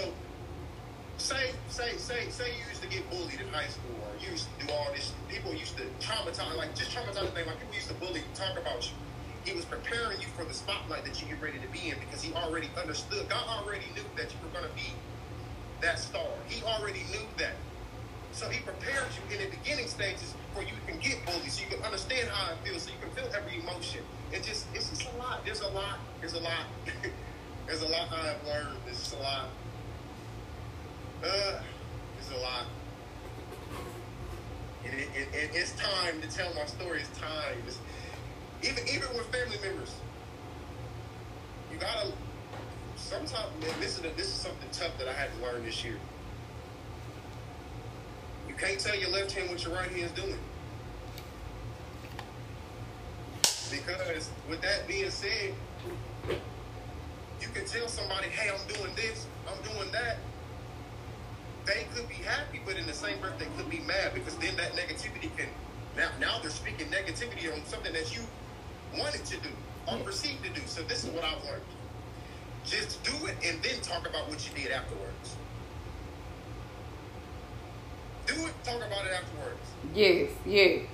say 1.17 1.51
say 1.67 1.95
say 1.97 2.29
say 2.29 2.51
you 2.51 2.63
used 2.69 2.81
to 2.81 2.89
get 2.89 3.09
bullied 3.09 3.39
in 3.39 3.47
high 3.51 3.67
school 3.67 3.95
or 4.03 4.23
you 4.23 4.31
used 4.31 4.47
to 4.59 4.65
do 4.65 4.73
all 4.73 4.87
this 4.93 5.13
people 5.27 5.53
used 5.53 5.75
to 5.75 5.83
traumatize 5.99 6.55
like 6.55 6.73
just 6.75 6.91
traumatize 6.91 7.27
thing 7.33 7.45
like 7.45 7.59
people 7.59 7.75
used 7.75 7.89
to 7.89 7.93
bully 7.95 8.23
talk 8.33 8.57
about 8.57 8.85
you 8.87 8.95
he 9.43 9.55
was 9.55 9.65
preparing 9.65 10.19
you 10.19 10.27
for 10.27 10.45
the 10.45 10.53
spotlight 10.53 11.03
that 11.05 11.21
you 11.21 11.27
get 11.27 11.41
ready 11.41 11.59
to 11.59 11.67
be 11.67 11.89
in 11.89 11.95
because 11.99 12.21
he 12.21 12.33
already 12.33 12.69
understood. 12.79 13.29
God 13.29 13.47
already 13.47 13.85
knew 13.95 14.03
that 14.15 14.31
you 14.31 14.37
were 14.43 14.51
going 14.53 14.69
to 14.69 14.75
be 14.75 14.93
that 15.81 15.97
star. 15.97 16.27
He 16.47 16.61
already 16.63 17.03
knew 17.11 17.25
that. 17.37 17.55
So 18.31 18.49
he 18.49 18.61
prepared 18.61 19.07
you 19.15 19.35
in 19.35 19.49
the 19.49 19.57
beginning 19.57 19.87
stages 19.87 20.35
for 20.59 20.65
you 20.65 20.75
can 20.87 20.99
get 20.99 21.25
bullied, 21.25 21.51
so 21.51 21.63
you 21.63 21.75
can 21.75 21.83
understand 21.83 22.27
how 22.29 22.51
it 22.51 22.57
feels, 22.67 22.83
so 22.83 22.91
you 22.91 22.97
can 23.01 23.09
feel 23.11 23.31
every 23.35 23.59
emotion. 23.59 24.01
It 24.31 24.43
just 24.43 24.67
it's 24.73 24.89
just 24.89 25.09
a 25.13 25.17
lot. 25.17 25.45
There's 25.45 25.61
a 25.61 25.69
lot. 25.69 25.99
There's 26.19 26.33
a 26.33 26.39
lot. 26.39 26.65
There's 27.67 27.81
a 27.81 27.87
lot 27.87 28.09
I've 28.11 28.43
learned. 28.47 28.77
There's 28.85 28.97
just 28.97 29.15
a 29.15 29.19
lot. 29.19 29.45
Uh, 31.23 31.61
there's 32.17 32.31
a 32.35 32.41
lot. 32.41 32.65
It, 34.83 34.93
it, 34.93 35.27
it, 35.33 35.51
it's 35.53 35.73
time 35.73 36.19
to 36.21 36.27
tell 36.35 36.51
my 36.55 36.65
story. 36.65 37.01
It's 37.01 37.19
time. 37.19 37.57
It's, 37.67 37.77
even 38.63 38.83
even 38.87 39.15
with 39.15 39.27
family 39.27 39.57
members, 39.63 39.93
you 41.71 41.77
gotta 41.77 42.11
sometimes. 42.95 43.51
This 43.79 43.99
is 43.99 43.99
a, 43.99 44.09
this 44.15 44.27
is 44.27 44.33
something 44.33 44.69
tough 44.71 44.97
that 44.97 45.07
I 45.07 45.13
had 45.13 45.29
to 45.37 45.43
learn 45.43 45.63
this 45.63 45.83
year. 45.85 45.97
You 48.47 48.55
can't 48.55 48.79
tell 48.79 48.95
your 48.95 49.11
left 49.11 49.31
hand 49.31 49.49
what 49.51 49.63
your 49.63 49.73
right 49.73 49.89
hand 49.89 50.01
is 50.01 50.11
doing. 50.11 50.39
Because 53.69 54.29
with 54.49 54.61
that 54.61 54.87
being 54.87 55.09
said, 55.11 55.53
you 57.41 57.47
can 57.53 57.65
tell 57.65 57.87
somebody, 57.87 58.27
hey, 58.27 58.49
I'm 58.49 58.67
doing 58.67 58.95
this, 58.95 59.27
I'm 59.47 59.61
doing 59.63 59.91
that. 59.91 60.17
They 61.65 61.85
could 61.93 62.07
be 62.09 62.15
happy, 62.15 62.61
but 62.65 62.77
in 62.77 62.87
the 62.87 62.93
same 62.93 63.19
breath, 63.19 63.37
they 63.37 63.45
could 63.57 63.69
be 63.69 63.79
mad 63.79 64.13
because 64.13 64.35
then 64.37 64.55
that 64.57 64.73
negativity 64.73 65.35
can 65.37 65.47
now 65.95 66.09
now 66.19 66.39
they're 66.41 66.49
speaking 66.49 66.87
negativity 66.87 67.51
on 67.53 67.63
something 67.65 67.93
that 67.93 68.15
you 68.15 68.21
wanted 68.97 69.23
to 69.25 69.37
do 69.37 69.49
or 69.87 69.97
perceived 69.99 70.43
to 70.45 70.49
do. 70.51 70.61
So 70.65 70.81
this 70.83 71.03
is 71.03 71.09
what 71.11 71.23
I've 71.23 71.43
learned. 71.45 71.61
Just 72.65 73.03
do 73.03 73.13
it 73.27 73.35
and 73.45 73.61
then 73.61 73.81
talk 73.81 74.07
about 74.07 74.27
what 74.29 74.47
you 74.47 74.63
did 74.63 74.71
afterwards. 74.71 75.35
Do 78.25 78.33
it, 78.45 78.53
talk 78.63 78.77
about 78.77 79.05
it 79.05 79.13
afterwards. 79.13 79.59
Yes, 79.93 80.31
yes. 80.45 80.85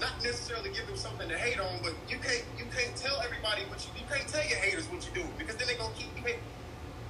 Not 0.00 0.16
necessarily 0.24 0.70
give 0.70 0.86
them 0.86 0.96
something 0.96 1.28
to 1.28 1.36
hate 1.36 1.60
on, 1.60 1.78
but 1.82 1.92
you 2.08 2.16
can't 2.18 2.44
you 2.58 2.64
can't 2.74 2.96
tell 2.96 3.20
everybody 3.20 3.62
what 3.68 3.84
you 3.84 3.92
you 4.00 4.06
can't 4.08 4.26
tell 4.26 4.44
your 4.48 4.58
haters 4.58 4.88
what 4.90 5.04
you 5.06 5.22
do 5.22 5.28
because 5.36 5.56
then 5.56 5.68
they're 5.68 5.76
gonna 5.76 5.94
keep 5.94 6.16
hating 6.16 6.40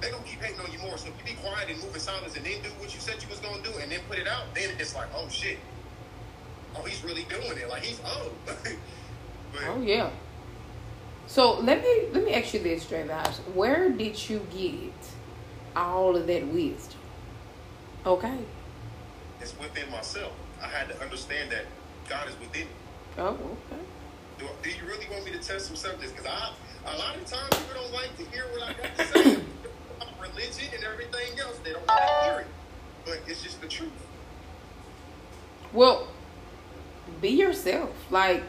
they're 0.01 0.11
gonna 0.11 0.23
keep 0.23 0.41
hating 0.41 0.59
on 0.59 0.71
you 0.71 0.79
more. 0.79 0.97
So 0.97 1.07
if 1.09 1.17
you 1.19 1.35
be 1.35 1.39
quiet 1.41 1.69
and 1.69 1.79
move 1.81 1.93
in 1.93 2.01
silence 2.01 2.35
and 2.35 2.45
then 2.45 2.61
do 2.61 2.69
what 2.79 2.93
you 2.93 2.99
said 2.99 3.21
you 3.21 3.29
was 3.29 3.39
gonna 3.39 3.63
do 3.63 3.71
and 3.79 3.91
then 3.91 3.99
put 4.09 4.19
it 4.19 4.27
out, 4.27 4.53
then 4.53 4.69
it's 4.79 4.95
like, 4.95 5.07
oh 5.15 5.29
shit. 5.29 5.57
Oh, 6.75 6.83
he's 6.83 7.03
really 7.03 7.23
doing 7.23 7.57
it. 7.57 7.69
Like 7.69 7.83
he's 7.83 8.01
oh 8.05 8.31
Oh 9.67 9.81
yeah. 9.81 10.09
So 11.27 11.59
let 11.59 11.81
me 11.81 12.07
let 12.11 12.25
me 12.25 12.33
ask 12.33 12.53
you 12.53 12.59
this, 12.59 12.85
Dre 12.85 13.07
Vibes. 13.07 13.37
Where 13.53 13.89
did 13.89 14.29
you 14.29 14.45
get 14.51 14.93
all 15.75 16.15
of 16.15 16.27
that 16.27 16.47
wisdom? 16.47 16.99
Okay. 18.05 18.37
It's 19.39 19.57
within 19.59 19.89
myself. 19.91 20.33
I 20.61 20.67
had 20.67 20.89
to 20.89 21.01
understand 21.01 21.51
that 21.51 21.65
God 22.09 22.27
is 22.27 22.39
within 22.39 22.67
me. 22.67 22.80
Oh, 23.17 23.29
okay. 23.29 23.81
Do, 24.39 24.45
do 24.63 24.69
you 24.69 24.85
really 24.85 25.05
want 25.11 25.25
me 25.25 25.31
to 25.31 25.39
test 25.39 25.67
some 25.67 25.75
subjects? 25.75 26.11
Because 26.11 26.27
I 26.27 26.53
a 26.85 26.97
lot 26.97 27.15
of 27.15 27.25
times 27.25 27.49
people 27.49 27.83
don't 27.83 27.93
like 27.93 28.15
to 28.17 28.25
hear 28.25 28.45
what 28.51 28.63
I 28.63 28.73
got 28.73 28.97
to 28.97 29.05
say 29.05 29.33
about 29.97 30.19
religion 30.19 30.69
and 30.73 30.83
everything 30.83 31.39
else. 31.39 31.59
They 31.63 31.73
don't 31.73 31.87
want 31.87 31.99
to 31.99 32.31
hear 32.31 32.39
it. 32.41 32.47
But 33.05 33.19
it's 33.27 33.43
just 33.43 33.61
the 33.61 33.67
truth. 33.67 33.91
Well, 35.73 36.07
be 37.21 37.29
yourself. 37.29 37.91
Like 38.09 38.43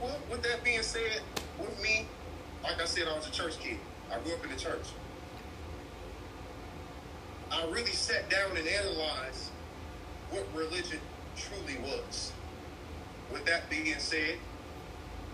well, 0.00 0.16
with 0.30 0.42
that 0.42 0.62
being 0.62 0.82
said, 0.82 1.20
with 1.58 1.82
me, 1.82 2.06
like 2.62 2.80
I 2.80 2.84
said, 2.84 3.08
I 3.08 3.16
was 3.16 3.26
a 3.26 3.32
church 3.32 3.58
kid. 3.58 3.78
I 4.12 4.18
grew 4.20 4.34
up 4.34 4.44
in 4.44 4.50
the 4.50 4.56
church. 4.56 4.86
I 7.50 7.64
really 7.66 7.90
sat 7.90 8.30
down 8.30 8.56
and 8.56 8.66
analyzed 8.66 9.50
what 10.30 10.46
religion 10.54 11.00
truly 11.36 11.78
was. 11.82 12.32
With 13.32 13.44
that 13.46 13.68
being 13.70 13.98
said, 13.98 14.36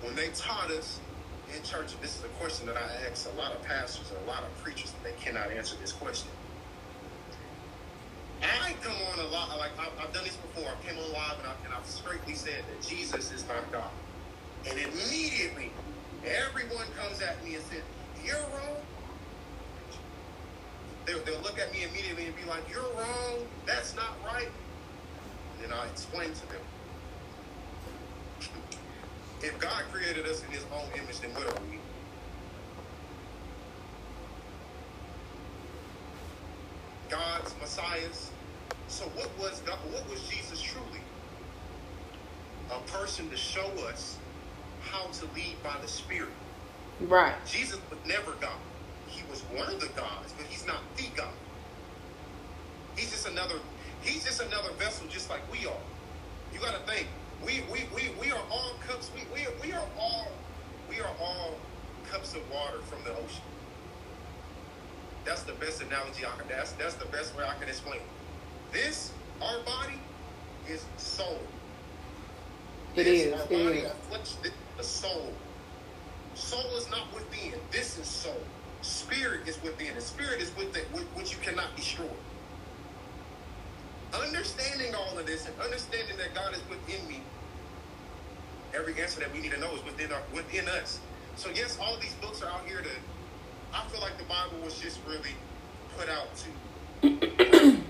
when 0.02 0.14
they 0.14 0.28
taught 0.28 0.70
us 0.70 1.00
in 1.54 1.62
church, 1.62 1.98
this 2.00 2.18
is 2.18 2.24
a 2.24 2.28
question 2.40 2.66
that 2.66 2.76
I 2.76 3.10
ask 3.10 3.28
a 3.32 3.36
lot 3.38 3.52
of 3.52 3.62
pastors 3.62 4.10
and 4.10 4.26
a 4.26 4.30
lot 4.30 4.42
of 4.42 4.62
preachers, 4.62 4.92
and 4.96 5.04
they 5.04 5.18
cannot 5.20 5.50
answer 5.50 5.76
this 5.80 5.92
question. 5.92 6.28
I 8.42 8.74
come 8.82 8.94
on 9.12 9.18
a 9.24 9.28
lot, 9.28 9.56
like 9.58 9.70
I've, 9.78 9.92
I've 9.98 10.12
done 10.12 10.24
this 10.24 10.36
before. 10.36 10.70
I 10.70 10.86
came 10.86 10.98
on 10.98 11.12
live 11.12 11.38
and, 11.38 11.48
I, 11.48 11.54
and 11.64 11.74
I've 11.74 11.86
straightly 11.86 12.34
said 12.34 12.62
that 12.68 12.86
Jesus 12.86 13.32
is 13.32 13.46
not 13.48 13.70
God. 13.72 13.90
And 14.68 14.78
immediately, 14.78 15.70
everyone 16.24 16.86
comes 16.98 17.22
at 17.22 17.42
me 17.44 17.54
and 17.54 17.64
says, 17.64 17.82
You're 18.24 18.36
wrong. 18.36 18.76
They'll, 21.06 21.22
they'll 21.24 21.40
look 21.40 21.58
at 21.58 21.72
me 21.72 21.84
immediately 21.84 22.26
and 22.26 22.36
be 22.36 22.44
like, 22.44 22.68
You're 22.68 22.82
wrong. 22.94 23.46
That's 23.64 23.94
not 23.96 24.16
right. 24.24 24.48
And 25.54 25.64
then 25.64 25.78
I 25.78 25.86
explain 25.86 26.32
to 26.34 26.46
them. 26.48 26.60
If 29.42 29.58
God 29.58 29.82
created 29.92 30.26
us 30.26 30.42
in 30.44 30.50
his 30.50 30.64
own 30.74 30.88
image, 30.94 31.20
then 31.20 31.30
what 31.34 31.46
are 31.46 31.62
we? 31.70 31.78
God's 37.08 37.54
messiahs. 37.60 38.30
So 38.88 39.04
what 39.14 39.30
was 39.38 39.60
God, 39.60 39.78
what 39.90 40.08
was 40.10 40.26
Jesus 40.28 40.60
truly? 40.60 41.00
A 42.70 42.78
person 42.90 43.28
to 43.30 43.36
show 43.36 43.68
us 43.88 44.16
how 44.80 45.06
to 45.06 45.24
lead 45.34 45.56
by 45.62 45.76
the 45.80 45.88
Spirit. 45.88 46.30
Right. 47.00 47.34
Jesus 47.46 47.78
was 47.90 47.98
never 48.06 48.32
God. 48.40 48.58
He 49.06 49.22
was 49.30 49.42
one 49.42 49.68
of 49.68 49.80
the 49.80 49.88
gods, 49.88 50.32
but 50.36 50.46
he's 50.46 50.66
not 50.66 50.80
the 50.96 51.04
God. 51.14 51.32
He's 52.96 53.10
just 53.10 53.28
another. 53.28 53.56
He's 54.02 54.24
just 54.24 54.40
another 54.40 54.70
vessel, 54.78 55.06
just 55.08 55.28
like 55.30 55.40
we 55.52 55.66
are. 55.66 55.82
You 56.52 56.60
got 56.60 56.74
to 56.74 56.92
think. 56.92 57.08
We 57.44 57.62
we, 57.72 57.84
we 57.94 58.10
we 58.20 58.32
are 58.32 58.42
all 58.50 58.72
cups. 58.86 59.10
We 59.14 59.22
we 59.34 59.46
are, 59.46 59.52
we 59.62 59.72
are 59.72 59.86
all 59.98 60.28
we 60.88 61.00
are 61.00 61.10
all 61.20 61.54
cups 62.10 62.34
of 62.34 62.48
water 62.50 62.80
from 62.82 63.02
the 63.04 63.12
ocean. 63.12 63.42
That's 65.24 65.42
the 65.42 65.52
best 65.54 65.82
analogy 65.82 66.24
I 66.24 66.36
can. 66.38 66.48
That's 66.48 66.72
that's 66.72 66.94
the 66.94 67.06
best 67.06 67.36
way 67.36 67.44
I 67.44 67.54
can 67.58 67.68
explain. 67.68 67.96
it. 67.96 68.02
This 68.72 69.12
our 69.42 69.60
body 69.60 70.00
is 70.68 70.84
soul. 70.96 71.38
It 72.96 73.04
This, 73.04 73.26
is, 73.26 73.32
Our 73.34 73.40
it 73.42 73.50
body, 73.50 73.78
is. 73.78 73.92
the 74.76 74.84
soul. 74.84 75.32
Soul 76.34 76.76
is 76.76 76.90
not 76.90 77.12
within. 77.14 77.54
This 77.70 77.98
is 77.98 78.06
soul. 78.06 78.40
Spirit 78.82 79.46
is 79.48 79.62
within. 79.62 79.94
The 79.94 80.00
spirit 80.00 80.40
is 80.40 80.54
within, 80.56 80.84
whi- 80.92 81.06
which 81.14 81.32
you 81.32 81.38
cannot 81.42 81.74
destroy. 81.76 82.06
Understanding 84.22 84.94
all 84.94 85.18
of 85.18 85.26
this 85.26 85.46
and 85.46 85.54
understanding 85.60 86.16
that 86.16 86.34
God 86.34 86.54
is 86.54 86.62
within 86.70 87.06
me, 87.08 87.20
every 88.74 89.00
answer 89.00 89.20
that 89.20 89.32
we 89.32 89.40
need 89.40 89.52
to 89.52 89.60
know 89.60 89.74
is 89.74 89.84
within 89.84 90.12
our, 90.12 90.22
within 90.34 90.68
us. 90.68 91.00
So 91.36 91.50
yes, 91.54 91.76
all 91.80 91.98
these 91.98 92.14
books 92.14 92.42
are 92.42 92.48
out 92.48 92.66
here 92.66 92.80
to. 92.80 92.88
I 93.74 93.86
feel 93.88 94.00
like 94.00 94.16
the 94.16 94.24
Bible 94.24 94.58
was 94.64 94.78
just 94.78 95.00
really 95.06 95.34
put 95.98 96.08
out 96.08 96.28
to. 96.36 96.48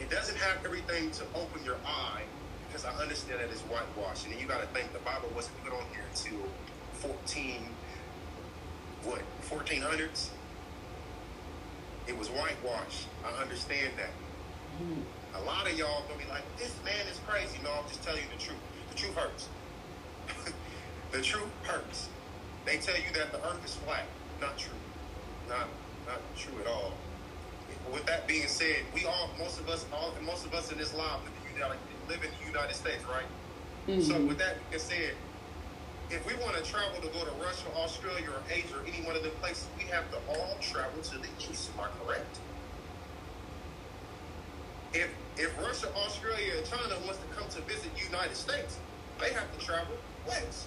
it 0.00 0.10
doesn't 0.10 0.38
have 0.38 0.64
everything 0.64 1.10
to 1.12 1.24
open 1.34 1.64
your 1.64 1.76
eye 1.84 2.22
because 2.68 2.84
I 2.84 2.94
understand 3.02 3.40
that 3.40 3.50
it's 3.50 3.62
whitewashed, 3.62 4.26
and 4.26 4.40
you 4.40 4.46
got 4.46 4.60
to 4.60 4.66
think 4.68 4.92
the 4.92 5.00
Bible 5.00 5.28
wasn't 5.34 5.62
put 5.64 5.72
on 5.72 5.84
here 5.92 6.04
until 6.10 6.48
14, 6.94 7.62
what 9.04 9.20
1400s. 9.48 10.30
It 12.06 12.16
was 12.16 12.28
whitewashed. 12.28 13.06
I 13.24 13.42
understand 13.42 13.92
that. 13.98 14.10
A 15.34 15.40
lot 15.42 15.66
of 15.70 15.76
y'all 15.78 16.02
gonna 16.08 16.18
be 16.22 16.28
like, 16.28 16.42
"This 16.58 16.72
man 16.84 17.06
is 17.10 17.18
crazy." 17.26 17.58
No, 17.62 17.72
I'm 17.72 17.88
just 17.88 18.02
telling 18.02 18.22
you 18.22 18.28
the 18.36 18.42
truth. 18.42 18.58
The 18.90 18.94
truth 18.96 19.14
hurts. 19.16 19.48
the 21.12 21.22
truth 21.22 21.50
hurts. 21.62 22.08
They 22.64 22.78
tell 22.78 22.96
you 22.96 23.10
that 23.14 23.32
the 23.32 23.38
earth 23.48 23.64
is 23.64 23.74
flat. 23.76 24.06
Not 24.40 24.58
true. 24.58 24.76
Not 25.48 25.68
not 26.06 26.20
true 26.36 26.54
at 26.60 26.66
all. 26.66 26.92
With 27.92 28.06
that 28.06 28.26
being 28.28 28.46
said, 28.48 28.84
we 28.94 29.04
all, 29.06 29.30
most 29.38 29.58
of 29.58 29.68
us, 29.68 29.86
all, 29.92 30.12
most 30.22 30.44
of 30.46 30.54
us 30.54 30.70
in 30.70 30.78
this 30.78 30.92
live 30.94 31.20
live 31.24 31.32
in 31.34 31.52
the 31.52 31.58
United, 31.58 31.78
live 32.08 32.22
in 32.22 32.30
the 32.40 32.46
United 32.46 32.74
States, 32.74 33.02
right? 33.04 33.26
So 34.02 34.14
Mhm. 34.14 34.28
with 34.28 34.38
that 34.38 34.58
being 34.70 34.80
said, 34.82 35.14
if 36.10 36.24
we 36.26 36.34
want 36.34 36.56
to 36.56 36.62
travel 36.62 37.00
to 37.00 37.08
go 37.08 37.24
to 37.24 37.30
Russia, 37.42 37.66
Australia, 37.76 38.30
or 38.30 38.42
Asia, 38.50 38.76
or 38.78 38.84
any 38.86 39.02
one 39.06 39.16
of 39.16 39.22
the 39.22 39.30
places, 39.42 39.66
we 39.78 39.84
have 39.84 40.10
to 40.10 40.18
all 40.28 40.58
travel 40.60 41.02
to 41.02 41.18
the 41.18 41.28
east. 41.50 41.70
Am 41.74 41.80
I 41.84 41.88
correct? 42.04 42.38
If 44.92 45.08
if 45.36 45.56
Russia, 45.58 45.88
Australia, 45.94 46.54
and 46.58 46.66
China 46.66 46.94
wants 47.06 47.18
to 47.18 47.26
come 47.34 47.48
to 47.48 47.60
visit 47.62 47.94
the 47.94 48.04
United 48.04 48.36
States, 48.36 48.78
they 49.18 49.32
have 49.32 49.50
to 49.58 49.64
travel 49.64 49.96
west. 50.26 50.66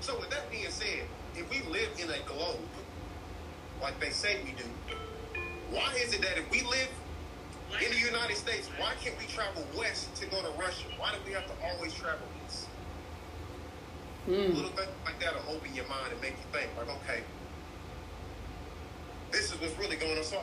So 0.00 0.18
with 0.18 0.30
that 0.30 0.50
being 0.50 0.70
said, 0.70 1.06
if 1.36 1.48
we 1.50 1.62
live 1.70 1.88
in 1.98 2.10
a 2.10 2.18
globe 2.26 2.60
like 3.82 3.98
they 4.00 4.10
say 4.10 4.38
we 4.44 4.52
do, 4.52 4.64
why 5.70 5.92
is 6.02 6.14
it 6.14 6.22
that 6.22 6.38
if 6.38 6.50
we 6.50 6.62
live 6.62 6.88
in 7.82 7.90
the 7.90 7.98
United 7.98 8.36
States, 8.36 8.68
why 8.78 8.92
can't 9.02 9.18
we 9.18 9.26
travel 9.26 9.66
west 9.76 10.14
to 10.16 10.26
go 10.26 10.40
to 10.40 10.50
Russia? 10.58 10.86
Why 10.98 11.12
do 11.12 11.18
we 11.26 11.32
have 11.32 11.46
to 11.46 11.52
always 11.64 11.92
travel 11.94 12.26
east? 12.46 12.66
Mm. 14.28 14.54
Little 14.54 14.70
things 14.70 14.88
like 15.04 15.20
that 15.20 15.34
will 15.34 15.56
open 15.56 15.74
your 15.74 15.86
mind 15.86 16.12
and 16.12 16.20
make 16.20 16.32
you 16.32 16.58
think, 16.58 16.70
like, 16.78 16.88
okay, 17.02 17.22
this 19.30 19.52
is 19.52 19.60
what's 19.60 19.76
really 19.78 19.96
going 19.96 20.16
on. 20.16 20.24
So 20.24 20.40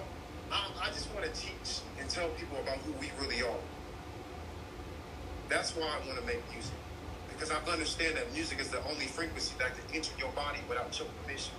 I, 0.51 0.67
I 0.83 0.87
just 0.89 1.13
want 1.13 1.25
to 1.25 1.31
teach 1.39 1.79
and 1.99 2.09
tell 2.09 2.29
people 2.29 2.57
about 2.59 2.77
who 2.77 2.91
we 2.93 3.11
really 3.19 3.41
are. 3.41 3.57
That's 5.49 5.75
why 5.75 5.83
I 5.87 6.07
want 6.07 6.19
to 6.19 6.25
make 6.25 6.41
music. 6.51 6.73
Because 7.29 7.51
I 7.51 7.71
understand 7.71 8.15
that 8.17 8.31
music 8.33 8.59
is 8.59 8.69
the 8.69 8.83
only 8.89 9.05
frequency 9.05 9.53
that 9.59 9.71
can 9.75 9.95
enter 9.95 10.11
your 10.19 10.29
body 10.31 10.59
without 10.69 10.97
your 10.99 11.07
permission. 11.23 11.53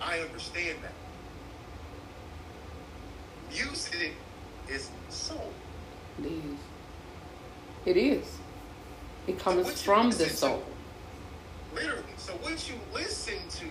I 0.00 0.20
understand 0.20 0.78
that. 0.82 0.92
Music 3.50 4.12
is 4.68 4.90
soul. 5.08 5.52
It 6.20 6.26
is. 6.26 6.58
It 7.86 7.96
is. 7.96 8.26
It 9.26 9.38
comes 9.38 9.66
you 9.66 9.72
from 9.72 10.10
the 10.10 10.16
listen 10.18 10.28
to- 10.28 10.36
soul. 10.36 10.62
Literally. 11.74 12.02
So 12.16 12.32
what 12.34 12.68
you 12.68 12.74
listen 12.94 13.38
to, 13.50 13.66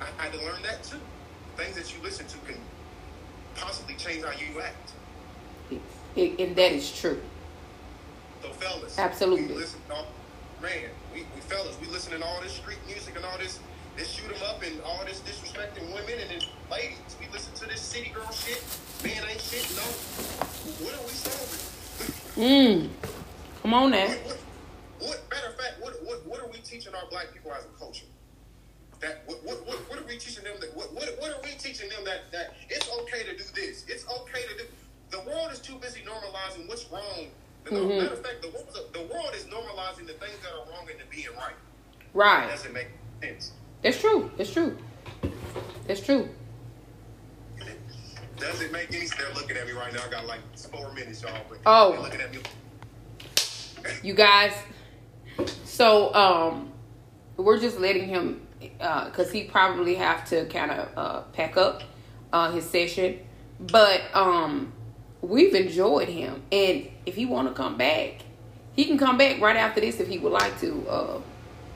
I 0.00 0.22
had 0.22 0.32
to 0.32 0.38
learn 0.38 0.62
that 0.62 0.82
too. 0.84 0.98
Things 1.56 1.76
that 1.76 1.94
you 1.94 2.02
listen 2.02 2.26
to 2.26 2.38
can 2.46 2.56
possibly 3.56 3.94
change 3.96 4.24
how 4.24 4.30
you 4.32 4.60
act. 4.60 4.92
It, 5.70 5.80
it, 6.16 6.40
and 6.40 6.56
that 6.56 6.72
is 6.72 6.90
true. 6.92 7.20
So 8.42 8.50
fellas, 8.50 8.98
Absolutely. 8.98 9.48
we 9.48 9.54
listen 9.54 9.80
to 9.88 9.94
all, 9.94 10.06
man, 10.62 10.90
we, 11.12 11.20
we 11.34 11.40
fellas, 11.42 11.76
we 11.80 11.88
listening 11.88 12.20
to 12.20 12.26
all 12.26 12.40
this 12.40 12.52
street 12.52 12.78
music 12.86 13.16
and 13.16 13.24
all 13.24 13.36
this, 13.38 13.58
this 13.96 14.08
shoot 14.08 14.30
'em 14.30 14.42
up 14.44 14.62
and 14.62 14.80
all 14.82 15.04
this 15.04 15.20
disrespecting 15.20 15.92
women 15.92 16.20
and 16.20 16.30
then 16.30 16.40
ladies. 16.70 16.98
We 17.20 17.26
listen 17.32 17.52
to 17.54 17.66
this 17.66 17.80
city 17.80 18.10
girl 18.14 18.30
shit. 18.30 18.62
Man 19.02 19.28
ain't 19.28 19.40
shit. 19.40 19.66
No. 19.76 19.82
What 20.84 20.94
are 20.94 21.02
we 21.02 21.10
solving? 21.10 22.38
Mm. 22.38 22.88
Come 23.62 23.74
on 23.74 23.90
now. 23.90 24.06
What, 24.06 24.18
what, 24.24 24.38
what 25.00 25.22
matter 25.30 25.48
of 25.48 25.56
fact, 25.56 25.74
what, 25.80 25.94
what 26.04 26.24
what 26.26 26.40
are 26.40 26.46
we 26.48 26.58
teaching 26.58 26.94
our 26.94 27.08
black 27.10 27.32
people 27.32 27.52
as 27.52 27.64
a 27.64 27.78
culture? 27.78 28.06
That 29.00 29.22
what 29.26 29.44
what, 29.44 29.66
what, 29.66 29.76
what 29.88 29.98
are 29.98 30.04
we 30.04 30.18
teaching 30.18 30.44
them 30.44 30.54
that 30.60 30.74
what, 30.76 30.92
what 30.92 31.08
what 31.20 31.30
are 31.30 31.40
we 31.42 31.50
teaching 31.58 31.88
them 31.88 32.04
that 32.04 32.32
that 32.32 32.54
it's 32.68 32.88
okay 33.02 33.22
to 33.24 33.36
do 33.36 33.44
this? 33.54 33.84
It's 33.88 34.04
okay 34.08 34.42
to 34.42 34.58
do 34.58 34.64
the 35.10 35.20
world 35.20 35.52
is 35.52 35.60
too 35.60 35.76
busy 35.76 36.00
normalizing 36.00 36.68
what's 36.68 36.84
wrong. 36.90 37.28
The, 37.64 37.70
Mhm. 37.70 37.98
Matter 37.98 38.14
of 38.14 38.22
fact, 38.22 38.42
the 38.42 38.48
world, 38.48 38.68
the 38.92 39.00
world 39.12 39.34
is 39.34 39.44
normalizing 39.44 40.06
the 40.06 40.14
things 40.14 40.36
that 40.42 40.52
are 40.52 40.70
wrong 40.70 40.88
into 40.90 41.04
being 41.10 41.28
right. 41.36 41.54
Right. 42.14 42.48
doesn't 42.48 42.72
make 42.72 42.88
sense. 43.22 43.52
It's 43.82 44.00
true. 44.00 44.30
It's 44.38 44.52
true. 44.52 44.76
It's 45.86 46.00
true. 46.00 46.28
Does 48.36 48.62
it 48.62 48.72
make 48.72 48.88
any 48.94 49.06
sense? 49.06 49.16
They're 49.20 49.34
looking 49.34 49.56
at 49.56 49.66
me 49.66 49.72
right 49.72 49.92
now. 49.92 50.00
I 50.06 50.10
got 50.10 50.26
like 50.26 50.40
four 50.56 50.92
minutes, 50.94 51.22
y'all. 51.22 51.32
But 51.48 51.58
Oh. 51.66 51.92
they're 51.92 52.00
looking 52.00 52.20
at 52.20 52.32
me. 52.32 52.40
You 54.02 54.14
guys. 54.14 54.52
So 55.64 56.12
um, 56.14 56.72
we're 57.36 57.58
just 57.60 57.78
letting 57.78 58.08
him 58.08 58.46
because 58.60 59.30
he 59.30 59.44
probably 59.44 59.94
have 59.96 60.28
to 60.30 60.46
kind 60.46 60.70
of 60.70 60.88
uh, 60.96 61.20
pack 61.32 61.56
up 61.56 61.82
uh, 62.32 62.50
his 62.50 62.68
session, 62.68 63.18
but 63.60 64.02
um, 64.14 64.72
we've 65.22 65.54
enjoyed 65.54 66.08
him, 66.08 66.42
and 66.52 66.88
if 67.06 67.14
he 67.16 67.24
want 67.26 67.48
to 67.48 67.54
come 67.54 67.76
back, 67.76 68.16
he 68.74 68.84
can 68.84 68.98
come 68.98 69.16
back 69.18 69.40
right 69.40 69.56
after 69.56 69.80
this 69.80 70.00
if 70.00 70.08
he 70.08 70.18
would 70.18 70.32
like 70.32 70.58
to 70.60 70.86
uh, 70.88 71.20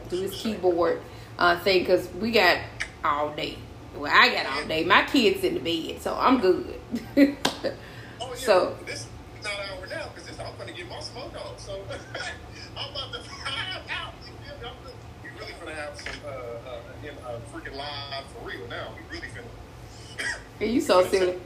do 0.09 0.21
his 0.21 0.33
keyboard 0.35 1.01
uh, 1.39 1.59
thing 1.61 1.81
because 1.81 2.09
we 2.15 2.31
got 2.31 2.59
all 3.05 3.35
day. 3.35 3.57
Well, 3.97 4.11
I 4.13 4.31
got 4.35 4.47
all 4.47 4.65
day. 4.67 4.85
My 4.85 5.03
kids 5.05 5.45
in 5.45 5.55
the 5.55 5.61
bed, 5.61 6.01
so 6.01 6.15
I'm 6.15 6.41
good. 6.41 6.79
Oh 7.17 8.29
yeah, 8.31 8.35
So- 8.37 8.77
this 8.87 9.01
is 9.01 9.07
not 9.43 9.53
hour 9.53 9.87
now 9.89 10.09
because 10.15 10.39
I'm 10.39 10.57
gonna 10.57 10.73
get 10.73 10.89
my 10.89 11.01
smoke 11.01 11.33
on. 11.35 11.59
So 11.59 11.81
I'm 12.77 12.91
about 12.91 13.13
to 13.13 13.21
find 13.21 13.91
out. 13.91 14.15
You 14.25 14.33
feel 14.47 14.57
me? 14.61 14.67
I'm 14.67 14.77
really, 14.85 14.95
we 15.25 15.41
really 15.41 15.53
gonna 15.61 15.75
have 15.75 15.97
some 15.97 16.15
uh, 16.25 16.29
uh, 16.31 16.81
in, 17.03 17.15
uh, 17.27 17.39
freaking 17.53 17.72
live 17.83 18.25
for 18.27 18.49
real 18.49 18.69
now. 18.69 18.89
We 19.11 19.19
really 19.19 19.29
finna. 19.29 20.73
you 20.73 20.81
so 20.81 21.07
silly. 21.07 21.39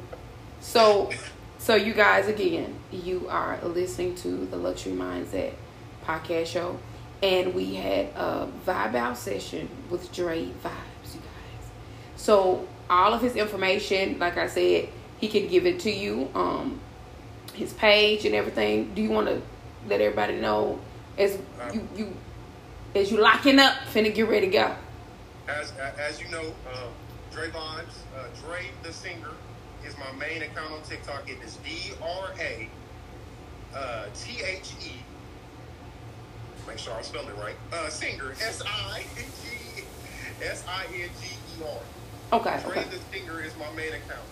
So, 0.61 1.11
so 1.59 1.75
you 1.75 1.95
guys 1.95 2.29
again, 2.29 2.75
you 2.91 3.27
are 3.29 3.59
listening 3.63 4.15
to 4.17 4.47
the 4.47 4.57
Luxury 4.57 4.93
Mindset 4.93 5.53
podcast 6.05 6.47
show, 6.47 6.79
and 7.23 7.55
we 7.55 7.75
had 7.75 8.07
a 8.17 8.49
vibe 8.67 8.95
out 8.95 9.17
session 9.17 9.69
with 9.91 10.13
Dre 10.13 10.45
Vibes, 10.45 11.15
you 11.15 11.21
guys. 11.21 11.71
So 12.17 12.67
all 12.91 13.15
of 13.15 13.23
his 13.23 13.37
information, 13.37 14.19
like 14.19 14.37
I 14.37 14.47
said, 14.47 14.89
he 15.19 15.29
can 15.29 15.49
give 15.49 15.67
it 15.67 15.81
to 15.81 15.91
you, 15.91 16.31
um, 16.35 16.81
his 17.55 17.73
page 17.73 18.25
and 18.27 18.35
everything. 18.35 18.95
Do 18.95 19.03
you 19.03 19.11
want 19.11 19.29
to 19.29 19.41
let 19.89 20.01
everybody 20.01 20.41
know 20.41 20.79
as 21.17 21.39
you 21.73 21.89
you 21.97 22.13
as 22.95 23.11
you 23.11 23.19
locking 23.19 23.59
up, 23.59 23.75
finna 23.93 24.15
get 24.15 24.29
ready 24.29 24.47
to 24.47 24.53
go? 24.53 24.77
As 25.49 25.73
as 25.99 26.21
you 26.21 26.29
know, 26.29 26.45
um, 26.73 26.91
Dre 27.33 27.49
Vibes, 27.51 27.97
uh, 28.17 28.27
Dre 28.45 28.67
the 28.83 28.93
singer 28.93 29.31
is 29.87 29.95
my 29.99 30.11
main 30.19 30.43
account 30.43 30.73
on 30.73 30.83
TikTok. 30.83 31.29
It 31.31 31.39
is 31.45 31.57
D 31.57 31.93
R 32.03 32.31
A 32.41 32.69
uh, 33.75 34.07
T 34.15 34.43
H 34.43 34.73
E. 34.85 34.93
Make 36.67 36.79
sure 36.79 36.95
I'm 36.95 37.05
spelling 37.05 37.29
it 37.29 37.37
right. 37.37 37.55
Uh, 37.73 37.89
singer 37.89 38.33
S 38.33 38.61
I 38.67 39.05
G 39.15 39.85
S 40.43 40.65
I 40.69 40.85
N 40.87 41.11
G 41.21 41.27
E 41.61 41.65
R. 41.65 42.39
Okay. 42.41 42.61
Dre 42.65 42.79
Okay. 42.79 42.89
the 42.91 42.99
Singer 43.17 43.41
is 43.41 43.53
my 43.57 43.71
main 43.77 43.93
account. 43.93 44.27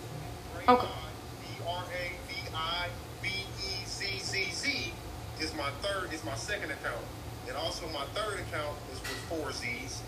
Dre 0.53 0.73
Okay. 0.75 0.87
D 0.87 1.63
R 1.65 1.83
A 1.83 2.09
V 2.27 2.49
I 2.53 2.87
B 3.21 3.29
E 3.29 3.85
Z 3.85 4.19
Z 4.19 4.49
Z 4.51 4.93
is 5.39 5.55
my 5.55 5.69
third 5.81 6.11
is 6.13 6.23
my 6.25 6.35
second 6.35 6.71
account, 6.71 7.05
and 7.47 7.55
also 7.55 7.87
my 7.93 8.03
third 8.13 8.39
account 8.41 8.75
is 8.91 8.99
with 8.99 9.17
four 9.29 9.51
Z's, 9.53 10.01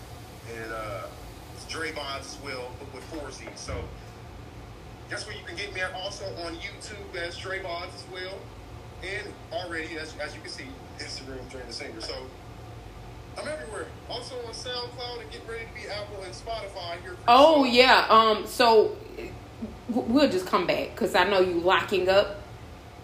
and 0.56 0.72
uh, 0.72 1.06
it's 1.54 1.66
Dre 1.66 1.92
as 1.92 2.36
well, 2.44 2.70
but 2.78 2.92
with 2.94 3.04
four 3.04 3.30
Z's. 3.30 3.48
So 3.56 3.74
that's 5.08 5.26
where 5.26 5.36
you 5.36 5.44
can 5.44 5.56
get 5.56 5.72
me. 5.74 5.80
Also 5.82 6.24
on 6.44 6.54
YouTube 6.56 7.16
as 7.16 7.36
Vibes 7.36 7.94
as 7.94 8.04
well, 8.12 8.38
and 9.02 9.32
already 9.52 9.96
as 9.98 10.14
as 10.22 10.34
you 10.34 10.40
can 10.40 10.50
see, 10.50 10.66
Instagram 10.98 11.66
the 11.66 11.72
Singer. 11.72 12.00
So. 12.00 12.14
I'm 13.36 13.46
everywhere. 13.46 13.86
Also 14.10 14.34
on 14.46 14.52
SoundCloud 14.52 15.20
and 15.20 15.30
getting 15.30 15.46
ready 15.46 15.64
to 15.66 15.74
be 15.74 15.88
Apple 15.88 16.24
and 16.24 16.34
Spotify 16.34 17.00
here. 17.02 17.14
Oh 17.28 17.64
soon. 17.64 17.74
yeah. 17.74 18.06
Um. 18.08 18.46
So 18.48 18.96
we'll 19.88 20.28
just 20.28 20.46
come 20.46 20.66
back 20.66 20.90
because 20.90 21.14
I 21.14 21.24
know 21.24 21.40
you 21.40 21.60
locking 21.60 22.08
up 22.08 22.40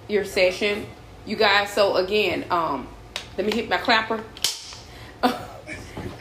your 0.09 0.25
session, 0.25 0.87
you 1.25 1.37
guys. 1.37 1.71
So 1.71 1.97
again, 1.97 2.45
um, 2.51 2.89
let 3.37 3.47
me 3.47 3.53
hit 3.53 3.69
my 3.69 3.79
clapper. 3.79 4.23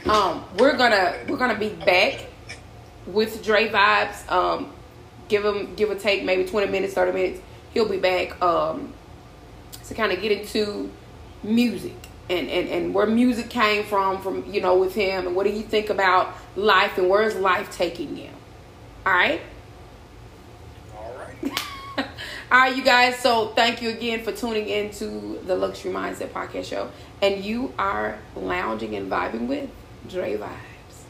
Um, 0.06 0.44
we're 0.58 0.76
gonna 0.76 1.16
we're 1.28 1.36
gonna 1.36 1.58
be 1.58 1.70
back 1.70 2.26
with 3.06 3.42
Dre 3.44 3.68
vibes. 3.68 4.30
Um, 4.30 4.72
give 5.28 5.44
him 5.44 5.74
give 5.74 5.90
or 5.90 5.94
take 5.96 6.24
maybe 6.24 6.44
twenty 6.44 6.70
minutes, 6.70 6.94
thirty 6.94 7.12
minutes. 7.12 7.40
He'll 7.72 7.88
be 7.88 7.98
back. 7.98 8.40
Um, 8.42 8.92
to 9.88 9.94
kind 9.94 10.12
of 10.12 10.20
get 10.20 10.32
into 10.32 10.90
music 11.42 11.96
and, 12.30 12.48
and, 12.48 12.68
and 12.68 12.94
where 12.94 13.06
music 13.06 13.50
came 13.50 13.84
from 13.84 14.20
from 14.22 14.50
you 14.50 14.60
know 14.60 14.76
with 14.76 14.94
him 14.94 15.26
and 15.26 15.36
what 15.36 15.44
do 15.44 15.52
you 15.52 15.62
think 15.62 15.90
about 15.90 16.34
life 16.56 16.96
and 16.96 17.08
where's 17.08 17.36
life 17.36 17.70
taking 17.70 18.16
you 18.16 18.30
all 19.04 19.12
right 19.12 19.42
All 20.96 21.14
right. 21.18 21.52
all 21.98 22.04
right 22.50 22.74
you 22.74 22.82
guys 22.82 23.18
so 23.18 23.48
thank 23.48 23.82
you 23.82 23.90
again 23.90 24.24
for 24.24 24.32
tuning 24.32 24.68
into 24.68 25.38
the 25.44 25.54
luxury 25.54 25.92
mindset 25.92 26.28
podcast 26.28 26.64
show 26.64 26.90
and 27.20 27.44
you 27.44 27.74
are 27.78 28.18
lounging 28.34 28.96
and 28.96 29.10
vibing 29.10 29.46
with 29.46 29.68
dre 30.08 30.36
vibes 30.36 31.04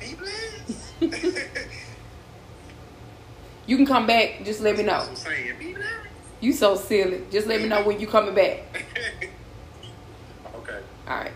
Be 0.00 0.14
blessed. 0.14 1.00
you 3.66 3.76
can 3.76 3.86
come 3.86 4.06
back 4.06 4.44
just 4.44 4.60
let 4.60 4.76
me 4.76 4.82
know 4.82 4.92
That's 5.04 5.08
what 5.08 5.18
saying. 5.18 5.58
Be 5.58 5.76
you 6.40 6.52
so 6.52 6.74
silly 6.76 7.22
just 7.30 7.46
let 7.46 7.60
me 7.60 7.68
know 7.68 7.82
when 7.84 8.00
you 8.00 8.06
coming 8.06 8.34
back 8.34 8.64
okay. 10.56 10.80
all 11.08 11.16
right 11.16 11.32